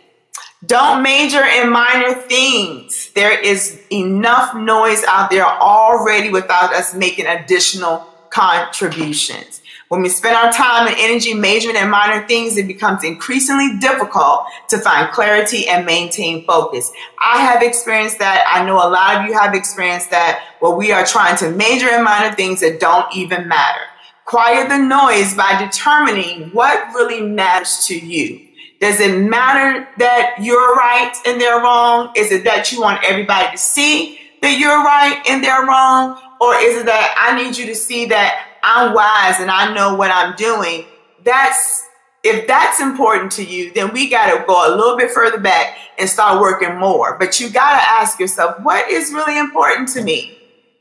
Don't 0.65 1.03
major 1.03 1.43
in 1.43 1.71
minor 1.71 2.13
things. 2.13 3.11
There 3.13 3.37
is 3.37 3.81
enough 3.91 4.55
noise 4.55 5.03
out 5.07 5.29
there 5.29 5.45
already 5.45 6.29
without 6.29 6.73
us 6.73 6.93
making 6.93 7.25
additional 7.25 8.07
contributions. 8.29 9.61
When 9.93 10.01
we 10.01 10.09
spend 10.09 10.35
our 10.35 10.51
time 10.51 10.87
and 10.87 10.95
energy 10.97 11.35
majoring 11.35 11.75
in 11.75 11.87
minor 11.87 12.27
things, 12.27 12.57
it 12.57 12.65
becomes 12.65 13.03
increasingly 13.03 13.77
difficult 13.77 14.45
to 14.69 14.79
find 14.79 15.11
clarity 15.11 15.67
and 15.67 15.85
maintain 15.85 16.47
focus. 16.47 16.91
I 17.19 17.41
have 17.41 17.61
experienced 17.61 18.17
that. 18.17 18.43
I 18.47 18.65
know 18.65 18.77
a 18.77 18.89
lot 18.89 19.17
of 19.17 19.27
you 19.27 19.33
have 19.37 19.53
experienced 19.53 20.09
that 20.09 20.55
where 20.61 20.71
we 20.71 20.91
are 20.91 21.05
trying 21.05 21.37
to 21.37 21.51
major 21.51 21.89
in 21.89 22.03
minor 22.03 22.35
things 22.35 22.61
that 22.61 22.79
don't 22.79 23.05
even 23.15 23.47
matter. 23.47 23.81
Quiet 24.25 24.67
the 24.69 24.79
noise 24.79 25.35
by 25.35 25.63
determining 25.63 26.49
what 26.53 26.91
really 26.95 27.21
matters 27.21 27.85
to 27.85 27.95
you. 27.95 28.47
Does 28.81 28.99
it 28.99 29.15
matter 29.15 29.87
that 29.99 30.37
you're 30.41 30.73
right 30.75 31.13
and 31.27 31.39
they're 31.39 31.61
wrong? 31.61 32.11
Is 32.15 32.31
it 32.31 32.45
that 32.45 32.71
you 32.71 32.81
want 32.81 33.03
everybody 33.03 33.51
to 33.51 33.57
see 33.59 34.17
that 34.41 34.57
you're 34.57 34.83
right 34.83 35.21
and 35.29 35.43
they're 35.43 35.67
wrong? 35.67 36.19
Or 36.41 36.55
is 36.55 36.77
it 36.77 36.87
that 36.87 37.13
I 37.15 37.39
need 37.39 37.55
you 37.55 37.67
to 37.67 37.75
see 37.75 38.07
that 38.07 38.52
I'm 38.63 38.93
wise 38.93 39.39
and 39.39 39.51
I 39.51 39.73
know 39.73 39.95
what 39.95 40.11
I'm 40.11 40.35
doing? 40.35 40.85
That's 41.23 41.87
if 42.23 42.47
that's 42.47 42.79
important 42.79 43.33
to 43.33 43.43
you, 43.43 43.73
then 43.73 43.91
we 43.91 44.09
got 44.09 44.33
to 44.33 44.45
go 44.47 44.73
a 44.73 44.73
little 44.73 44.97
bit 44.97 45.11
further 45.11 45.39
back 45.39 45.77
and 45.99 46.09
start 46.09 46.41
working 46.41 46.77
more. 46.77 47.17
But 47.19 47.39
you 47.39 47.49
got 47.49 47.71
to 47.73 47.91
ask 47.91 48.17
yourself, 48.17 48.63
what 48.63 48.89
is 48.89 49.11
really 49.11 49.37
important 49.37 49.89
to 49.89 50.01
me? 50.01 50.37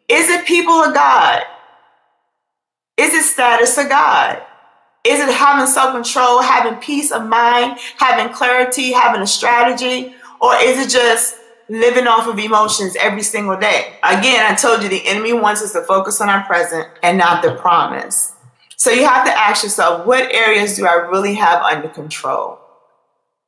Is 0.08 0.28
it 0.28 0.46
people 0.46 0.74
of 0.74 0.94
God? 0.94 1.42
Is 2.96 3.12
it 3.12 3.24
status 3.24 3.76
of 3.76 3.88
God? 3.88 4.40
Is 5.04 5.18
it 5.18 5.34
having 5.34 5.66
self 5.66 5.92
control, 5.92 6.42
having 6.42 6.78
peace 6.80 7.10
of 7.10 7.26
mind, 7.26 7.78
having 7.96 8.32
clarity, 8.32 8.92
having 8.92 9.20
a 9.20 9.26
strategy? 9.26 10.14
Or 10.40 10.54
is 10.56 10.86
it 10.86 10.90
just 10.90 11.36
living 11.68 12.06
off 12.06 12.26
of 12.26 12.38
emotions 12.38 12.96
every 13.00 13.22
single 13.22 13.56
day? 13.56 13.94
Again, 14.02 14.50
I 14.50 14.54
told 14.54 14.82
you 14.82 14.88
the 14.88 15.06
enemy 15.06 15.32
wants 15.32 15.62
us 15.62 15.72
to 15.72 15.82
focus 15.82 16.20
on 16.20 16.28
our 16.28 16.44
present 16.44 16.88
and 17.02 17.18
not 17.18 17.42
the 17.42 17.54
promise. 17.54 18.34
So 18.76 18.90
you 18.90 19.04
have 19.06 19.24
to 19.26 19.38
ask 19.38 19.62
yourself 19.62 20.06
what 20.06 20.32
areas 20.32 20.76
do 20.76 20.86
I 20.86 20.94
really 20.94 21.34
have 21.34 21.62
under 21.62 21.88
control? 21.88 22.58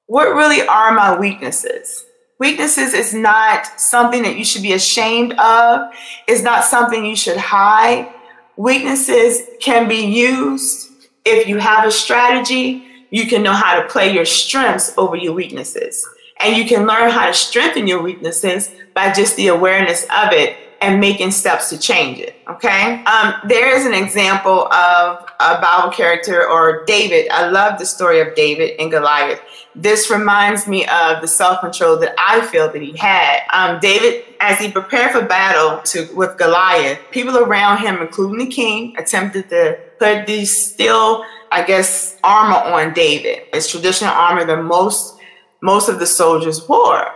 What 0.07 0.35
really 0.35 0.67
are 0.67 0.93
my 0.93 1.19
weaknesses? 1.19 2.05
Weaknesses 2.39 2.95
is 2.95 3.15
not 3.15 3.81
something 3.81 4.23
that 4.23 4.37
you 4.37 4.45
should 4.45 4.63
be 4.63 4.73
ashamed 4.73 5.33
of, 5.35 5.93
it's 6.29 6.43
not 6.43 6.65
something 6.65 7.05
you 7.05 7.17
should 7.17 7.37
hide. 7.37 8.13
Weaknesses 8.57 9.43
can 9.61 9.89
be 9.89 10.07
used 10.07 10.91
if 11.25 11.49
you 11.49 11.59
have 11.59 11.87
a 11.87 11.91
strategy, 11.91 12.85
you 13.11 13.27
can 13.27 13.43
know 13.43 13.53
how 13.53 13.81
to 13.81 13.89
play 13.89 14.13
your 14.13 14.25
strengths 14.25 14.93
over 14.99 15.17
your 15.17 15.33
weaknesses. 15.33 16.07
And 16.45 16.59
you 16.59 16.67
can 16.67 16.87
learn 16.87 17.11
how 17.11 17.27
to 17.27 17.33
strengthen 17.33 17.87
your 17.87 18.03
weaknesses 18.03 18.71
by 18.93 19.15
just 19.15 19.35
the 19.37 19.47
awareness 19.47 20.05
of 20.05 20.33
it 20.33 20.59
and 20.83 21.01
making 21.01 21.31
steps 21.31 21.71
to 21.71 21.79
change 21.79 22.19
it. 22.19 22.37
Okay. 22.47 23.03
Um, 23.05 23.35
there 23.49 23.75
is 23.75 23.87
an 23.87 23.95
example 23.95 24.71
of 24.71 25.27
a 25.41 25.59
Bible 25.59 25.91
character 25.91 26.47
or 26.47 26.85
David. 26.85 27.31
I 27.31 27.49
love 27.49 27.79
the 27.79 27.87
story 27.87 28.21
of 28.21 28.35
David 28.35 28.79
and 28.79 28.91
Goliath. 28.91 29.41
This 29.75 30.11
reminds 30.11 30.69
me 30.69 30.85
of 30.85 31.23
the 31.23 31.27
self 31.27 31.61
control 31.61 31.99
that 32.01 32.15
I 32.19 32.43
feel 32.43 32.71
that 32.71 32.83
he 32.83 32.95
had. 32.95 33.41
Um, 33.51 33.81
David, 33.81 34.25
as 34.39 34.59
he 34.59 34.71
prepared 34.71 35.13
for 35.13 35.23
battle 35.23 35.81
to, 35.85 36.15
with 36.15 36.37
Goliath, 36.37 36.99
people 37.11 37.39
around 37.39 37.79
him, 37.79 38.03
including 38.03 38.47
the 38.47 38.53
king, 38.55 38.95
attempted 38.99 39.49
to 39.49 39.79
put 39.99 40.27
these 40.27 40.55
still, 40.55 41.25
I 41.51 41.65
guess, 41.65 42.19
armor 42.23 42.57
on 42.57 42.93
David. 42.93 43.45
It's 43.55 43.71
traditional 43.71 44.13
armor 44.13 44.45
the 44.45 44.63
most 44.63 45.14
most 45.63 45.89
of 45.89 45.99
the 45.99 46.07
soldiers 46.07 46.69
wore. 46.69 47.07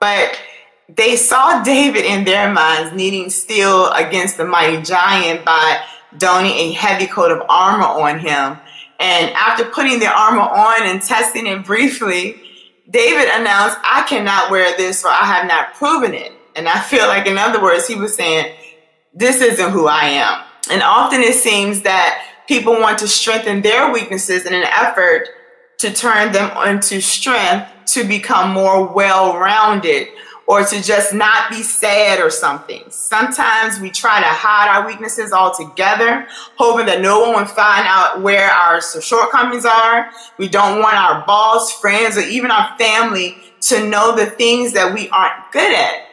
But 0.00 0.38
they 0.88 1.16
saw 1.16 1.62
David 1.62 2.04
in 2.04 2.24
their 2.24 2.52
minds 2.52 2.92
needing 2.94 3.30
steel 3.30 3.90
against 3.92 4.36
the 4.36 4.44
mighty 4.44 4.82
giant 4.82 5.44
by 5.44 5.82
donning 6.18 6.52
a 6.52 6.72
heavy 6.72 7.06
coat 7.06 7.32
of 7.32 7.42
armor 7.48 7.86
on 7.86 8.18
him. 8.18 8.58
And 9.00 9.30
after 9.32 9.64
putting 9.64 9.98
the 9.98 10.06
armor 10.06 10.42
on 10.42 10.82
and 10.82 11.02
testing 11.02 11.46
it 11.46 11.64
briefly, 11.64 12.40
David 12.88 13.28
announced, 13.34 13.76
I 13.82 14.04
cannot 14.08 14.50
wear 14.50 14.76
this, 14.76 15.02
for 15.02 15.08
I 15.08 15.24
have 15.24 15.46
not 15.46 15.74
proven 15.74 16.14
it. 16.14 16.32
And 16.54 16.68
I 16.68 16.80
feel 16.80 17.06
like, 17.06 17.26
in 17.26 17.38
other 17.38 17.62
words, 17.62 17.86
he 17.88 17.96
was 17.96 18.14
saying, 18.14 18.54
This 19.12 19.40
isn't 19.40 19.70
who 19.70 19.86
I 19.86 20.04
am. 20.04 20.44
And 20.70 20.82
often 20.82 21.20
it 21.20 21.34
seems 21.34 21.82
that 21.82 22.24
people 22.46 22.74
want 22.74 22.98
to 22.98 23.08
strengthen 23.08 23.62
their 23.62 23.92
weaknesses 23.92 24.46
in 24.46 24.54
an 24.54 24.64
effort 24.64 25.28
to 25.84 25.92
turn 25.92 26.32
them 26.32 26.50
into 26.66 26.98
strength 27.02 27.68
to 27.84 28.04
become 28.04 28.52
more 28.52 28.90
well 28.90 29.36
rounded 29.36 30.08
or 30.46 30.64
to 30.64 30.82
just 30.82 31.12
not 31.12 31.50
be 31.50 31.62
sad 31.62 32.20
or 32.20 32.30
something. 32.30 32.82
Sometimes 32.88 33.78
we 33.80 33.90
try 33.90 34.20
to 34.20 34.26
hide 34.26 34.74
our 34.74 34.86
weaknesses 34.86 35.30
altogether, 35.32 36.26
hoping 36.56 36.86
that 36.86 37.02
no 37.02 37.20
one 37.20 37.34
will 37.34 37.44
find 37.44 37.86
out 37.86 38.22
where 38.22 38.50
our 38.50 38.80
shortcomings 38.80 39.66
are. 39.66 40.10
We 40.38 40.48
don't 40.48 40.80
want 40.80 40.96
our 40.96 41.24
boss, 41.26 41.78
friends, 41.78 42.16
or 42.16 42.22
even 42.22 42.50
our 42.50 42.76
family 42.78 43.36
to 43.62 43.86
know 43.86 44.16
the 44.16 44.26
things 44.26 44.72
that 44.72 44.92
we 44.92 45.10
aren't 45.10 45.52
good 45.52 45.74
at. 45.74 46.06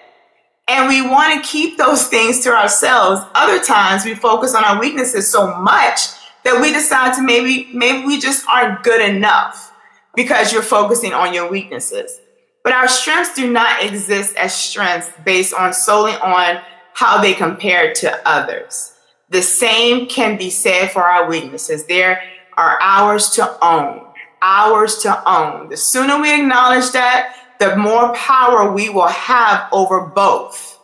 And 0.67 0.89
we 0.89 1.01
want 1.01 1.33
to 1.33 1.49
keep 1.49 1.77
those 1.77 2.07
things 2.07 2.41
to 2.41 2.51
ourselves. 2.51 3.21
Other 3.35 3.63
times 3.63 4.03
we 4.03 4.15
focus 4.15 4.53
on 4.53 4.65
our 4.65 4.79
weaknesses 4.79 5.29
so 5.29 5.57
much 5.57 5.99
that 6.43 6.61
we 6.61 6.73
decide 6.73 7.13
to 7.15 7.21
maybe 7.21 7.69
maybe 7.73 8.05
we 8.05 8.19
just 8.19 8.47
aren't 8.47 8.83
good 8.83 9.01
enough 9.01 9.71
because 10.15 10.51
you're 10.51 10.61
focusing 10.61 11.13
on 11.13 11.33
your 11.33 11.49
weaknesses. 11.49 12.19
But 12.63 12.73
our 12.73 12.87
strengths 12.87 13.33
do 13.33 13.51
not 13.51 13.83
exist 13.83 14.35
as 14.35 14.53
strengths 14.53 15.11
based 15.25 15.53
on 15.53 15.73
solely 15.73 16.13
on 16.13 16.61
how 16.93 17.21
they 17.21 17.33
compare 17.33 17.93
to 17.93 18.27
others. 18.27 18.93
The 19.29 19.41
same 19.41 20.07
can 20.07 20.37
be 20.37 20.49
said 20.49 20.91
for 20.91 21.03
our 21.03 21.29
weaknesses. 21.29 21.85
There 21.85 22.21
are 22.57 22.77
ours 22.81 23.29
to 23.31 23.65
own, 23.65 24.05
ours 24.41 24.97
to 24.99 25.29
own. 25.29 25.69
The 25.69 25.77
sooner 25.77 26.21
we 26.21 26.33
acknowledge 26.33 26.91
that, 26.91 27.35
the 27.59 27.75
more 27.77 28.13
power 28.13 28.71
we 28.71 28.89
will 28.89 29.07
have 29.07 29.67
over 29.71 30.01
both. 30.01 30.79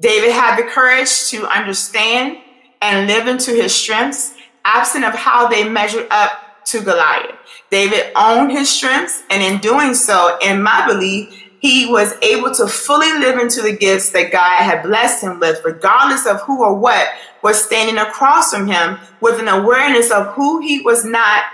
David 0.00 0.32
had 0.32 0.56
the 0.56 0.62
courage 0.64 1.28
to 1.28 1.46
understand 1.46 2.38
and 2.80 3.06
live 3.06 3.28
into 3.28 3.52
his 3.52 3.74
strengths, 3.74 4.31
absent 4.64 5.04
of 5.04 5.14
how 5.14 5.48
they 5.48 5.68
measured 5.68 6.06
up 6.10 6.64
to 6.66 6.80
Goliath. 6.80 7.36
David 7.70 8.12
owned 8.16 8.52
his 8.52 8.68
strengths, 8.68 9.22
and 9.30 9.42
in 9.42 9.60
doing 9.60 9.94
so, 9.94 10.38
in 10.42 10.62
my 10.62 10.86
belief, 10.86 11.42
he 11.60 11.86
was 11.86 12.14
able 12.22 12.52
to 12.54 12.66
fully 12.66 13.12
live 13.18 13.38
into 13.38 13.62
the 13.62 13.76
gifts 13.76 14.10
that 14.10 14.32
God 14.32 14.62
had 14.62 14.82
blessed 14.82 15.22
him 15.22 15.38
with, 15.38 15.64
regardless 15.64 16.26
of 16.26 16.40
who 16.42 16.62
or 16.62 16.74
what 16.74 17.08
was 17.42 17.64
standing 17.64 17.98
across 17.98 18.52
from 18.52 18.66
him, 18.66 18.98
with 19.20 19.38
an 19.38 19.48
awareness 19.48 20.10
of 20.10 20.26
who 20.34 20.60
he 20.60 20.82
was 20.82 21.04
not 21.04 21.44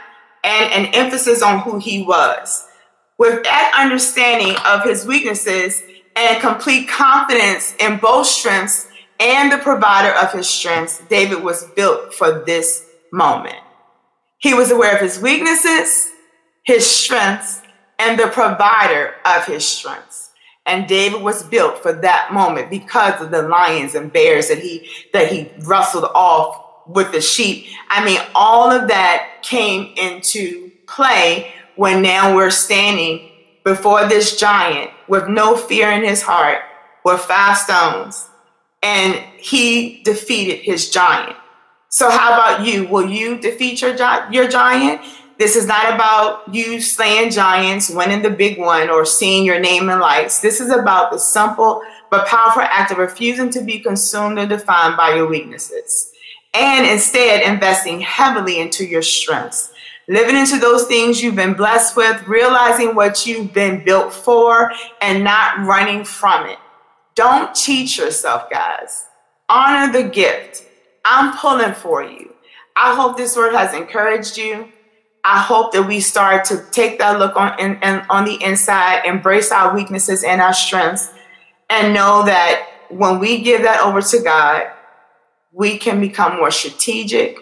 and 0.45 0.73
an 0.73 0.95
emphasis 0.95 1.43
on 1.43 1.61
who 1.61 1.79
he 1.79 2.05
was. 2.05 2.67
With 3.19 3.43
that 3.45 3.75
understanding 3.79 4.57
of 4.65 4.85
his 4.85 5.05
weaknesses 5.05 5.83
and 6.17 6.41
complete 6.41 6.89
confidence 6.89 7.75
in 7.79 7.99
both 7.99 8.27
strengths 8.27 8.89
and 9.21 9.53
the 9.53 9.59
provider 9.59 10.15
of 10.19 10.33
his 10.33 10.49
strengths, 10.49 11.03
David 11.09 11.43
was 11.43 11.65
built 11.77 12.15
for 12.15 12.45
this 12.47 12.88
moment. 13.13 13.57
He 14.39 14.55
was 14.55 14.71
aware 14.71 14.95
of 14.95 15.01
his 15.01 15.21
weaknesses, 15.21 16.11
his 16.65 16.89
strengths, 16.89 17.63
and 17.99 18.19
the 18.19 18.29
provider 18.29 19.15
of 19.25 19.45
his 19.45 19.67
strengths. 19.67 20.31
And 20.67 20.87
David 20.87 21.23
was 21.23 21.43
built 21.43 21.79
for 21.79 21.93
that 21.93 22.33
moment 22.33 22.71
because 22.71 23.21
of 23.23 23.31
the 23.31 23.43
lions 23.43 23.95
and 23.95 24.13
bears 24.13 24.49
that 24.49 24.59
he 24.59 24.89
that 25.13 25.33
he 25.33 25.51
rustled 25.61 26.05
off 26.15 26.63
with 26.87 27.11
the 27.11 27.21
sheep. 27.21 27.67
I 27.89 28.05
mean, 28.05 28.21
all 28.35 28.71
of 28.71 28.89
that 28.89 29.39
came 29.43 29.95
into 29.97 30.71
play 30.87 31.53
when 31.77 32.03
now 32.03 32.35
we're 32.35 32.51
standing 32.51 33.31
before 33.65 34.09
this 34.09 34.39
giant 34.39 34.91
with 35.09 35.29
no 35.29 35.57
fear 35.57 35.91
in 35.91 36.05
his 36.05 36.23
heart, 36.23 36.59
with 37.05 37.21
five 37.21 37.57
stones, 37.57 38.29
and 38.83 39.15
he 39.39 40.03
defeated 40.03 40.59
his 40.61 40.91
giant. 40.91 41.37
So, 41.89 42.11
how 42.11 42.35
about 42.35 42.67
you? 42.67 42.87
Will 42.87 43.09
you 43.09 43.39
defeat 43.39 43.81
your, 43.81 43.97
your 44.31 44.49
giant? 44.49 45.01
This 45.39 45.57
is 45.57 45.67
not 45.67 45.95
about 45.95 46.53
you 46.53 46.81
slaying 46.81 47.31
giants, 47.31 47.91
winning 47.91 48.23
the 48.23 48.31
big 48.31 48.59
one, 48.59 48.91
or 48.91 49.05
seeing 49.05 49.45
your 49.45 49.61
name 49.61 49.89
in 49.89 50.01
lights. 50.01 50.41
This 50.41 50.61
is 50.61 50.71
about 50.71 51.13
the 51.13 51.19
simple 51.19 51.83
but 52.11 52.27
powerful 52.27 52.63
act 52.63 52.91
of 52.91 52.99
refusing 52.99 53.51
to 53.51 53.63
be 53.63 53.79
consumed 53.79 54.39
or 54.39 54.47
defined 54.47 54.97
by 54.97 55.15
your 55.15 55.29
weaknesses, 55.29 56.13
and 56.55 56.87
instead 56.87 57.43
investing 57.43 58.01
heavily 58.01 58.59
into 58.59 58.85
your 58.85 59.03
strengths 59.03 59.73
living 60.09 60.37
into 60.37 60.59
those 60.59 60.87
things 60.87 61.23
you've 61.23 61.37
been 61.37 61.53
blessed 61.53 61.97
with, 61.97 62.27
realizing 62.27 62.95
what 62.95 63.27
you've 63.27 63.53
been 63.53 63.85
built 63.85 64.13
for, 64.13 64.73
and 65.01 65.23
not 65.23 65.59
running 65.67 66.03
from 66.03 66.47
it. 66.47 66.59
Don't 67.15 67.55
cheat 67.55 67.97
yourself, 67.97 68.49
guys. 68.51 69.05
Honor 69.49 69.93
the 69.93 70.09
gift. 70.09 70.65
I'm 71.11 71.35
pulling 71.39 71.73
for 71.73 72.03
you. 72.03 72.35
I 72.77 72.95
hope 72.95 73.17
this 73.17 73.35
word 73.35 73.55
has 73.55 73.73
encouraged 73.73 74.37
you. 74.37 74.69
I 75.25 75.41
hope 75.41 75.73
that 75.73 75.85
we 75.85 76.01
start 76.01 76.45
to 76.47 76.63
take 76.71 76.99
that 76.99 77.19
look 77.19 77.35
on 77.35 77.59
in, 77.59 77.83
on 78.11 78.27
the 78.27 78.43
inside, 78.45 79.07
embrace 79.07 79.51
our 79.51 79.75
weaknesses 79.75 80.23
and 80.23 80.43
our 80.43 80.53
strengths, 80.53 81.11
and 81.71 81.95
know 81.95 82.25
that 82.27 82.67
when 82.91 83.19
we 83.19 83.43
give 83.43 83.63
that 83.63 83.81
over 83.81 84.03
to 84.03 84.21
God, 84.23 84.71
we 85.51 85.79
can 85.79 85.99
become 85.99 86.37
more 86.37 86.51
strategic, 86.51 87.39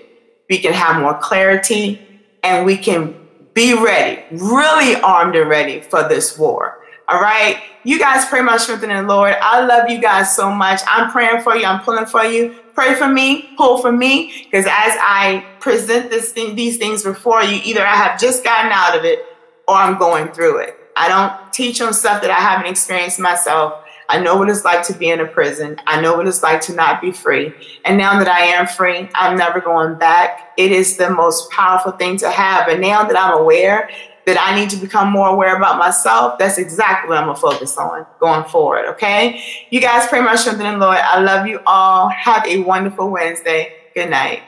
we 0.48 0.58
can 0.58 0.72
have 0.72 1.02
more 1.02 1.18
clarity, 1.18 2.00
and 2.44 2.64
we 2.64 2.76
can 2.76 3.16
be 3.52 3.74
ready, 3.74 4.22
really 4.30 4.94
armed 5.00 5.34
and 5.34 5.50
ready 5.50 5.80
for 5.80 6.08
this 6.08 6.38
war. 6.38 6.78
All 7.08 7.20
right. 7.20 7.60
You 7.84 7.98
guys 7.98 8.26
pray 8.26 8.42
my 8.42 8.56
strength 8.58 8.84
in 8.84 8.90
the 8.90 9.02
Lord. 9.02 9.36
I 9.40 9.64
love 9.64 9.90
you 9.90 10.00
guys 10.00 10.34
so 10.34 10.50
much. 10.50 10.80
I'm 10.88 11.10
praying 11.10 11.42
for 11.42 11.56
you. 11.56 11.64
I'm 11.64 11.80
pulling 11.80 12.06
for 12.06 12.24
you. 12.24 12.56
Pray 12.76 12.94
for 12.94 13.08
me, 13.08 13.48
pull 13.56 13.78
for 13.78 13.90
me, 13.90 14.44
because 14.44 14.66
as 14.66 14.70
I 15.00 15.46
present 15.60 16.10
this 16.10 16.30
thing, 16.32 16.54
these 16.54 16.76
things 16.76 17.02
before 17.02 17.42
you, 17.42 17.58
either 17.64 17.80
I 17.80 17.96
have 17.96 18.20
just 18.20 18.44
gotten 18.44 18.70
out 18.70 18.94
of 18.94 19.02
it 19.02 19.24
or 19.66 19.76
I'm 19.76 19.98
going 19.98 20.28
through 20.28 20.58
it. 20.58 20.76
I 20.94 21.08
don't 21.08 21.52
teach 21.54 21.80
on 21.80 21.94
stuff 21.94 22.20
that 22.20 22.30
I 22.30 22.34
haven't 22.34 22.66
experienced 22.66 23.18
myself. 23.18 23.82
I 24.10 24.20
know 24.20 24.36
what 24.36 24.50
it's 24.50 24.64
like 24.64 24.86
to 24.88 24.92
be 24.92 25.08
in 25.08 25.20
a 25.20 25.26
prison. 25.26 25.80
I 25.86 26.02
know 26.02 26.18
what 26.18 26.28
it's 26.28 26.42
like 26.42 26.60
to 26.62 26.74
not 26.74 27.00
be 27.00 27.12
free. 27.12 27.54
And 27.86 27.96
now 27.96 28.18
that 28.18 28.28
I 28.28 28.40
am 28.40 28.66
free, 28.66 29.08
I'm 29.14 29.38
never 29.38 29.58
going 29.58 29.98
back. 29.98 30.52
It 30.58 30.70
is 30.70 30.98
the 30.98 31.08
most 31.08 31.50
powerful 31.50 31.92
thing 31.92 32.18
to 32.18 32.30
have. 32.30 32.68
And 32.68 32.82
now 32.82 33.04
that 33.04 33.18
I'm 33.18 33.38
aware 33.38 33.88
that 34.26 34.36
I 34.40 34.58
need 34.58 34.70
to 34.70 34.76
become 34.76 35.10
more 35.10 35.28
aware 35.28 35.56
about 35.56 35.78
myself, 35.78 36.36
that's 36.38 36.58
exactly 36.58 37.08
what 37.08 37.18
I'm 37.18 37.26
gonna 37.26 37.38
focus 37.38 37.78
on 37.78 38.04
going 38.18 38.44
forward. 38.44 38.86
Okay. 38.90 39.40
You 39.70 39.80
guys 39.80 40.08
pray 40.08 40.20
my 40.20 40.34
strength 40.34 40.60
in 40.60 40.78
the 40.78 40.84
Lord. 40.84 40.98
I 40.98 41.20
love 41.20 41.46
you 41.46 41.60
all. 41.64 42.08
Have 42.08 42.44
a 42.46 42.58
wonderful 42.58 43.08
Wednesday. 43.08 43.74
Good 43.94 44.10
night. 44.10 44.42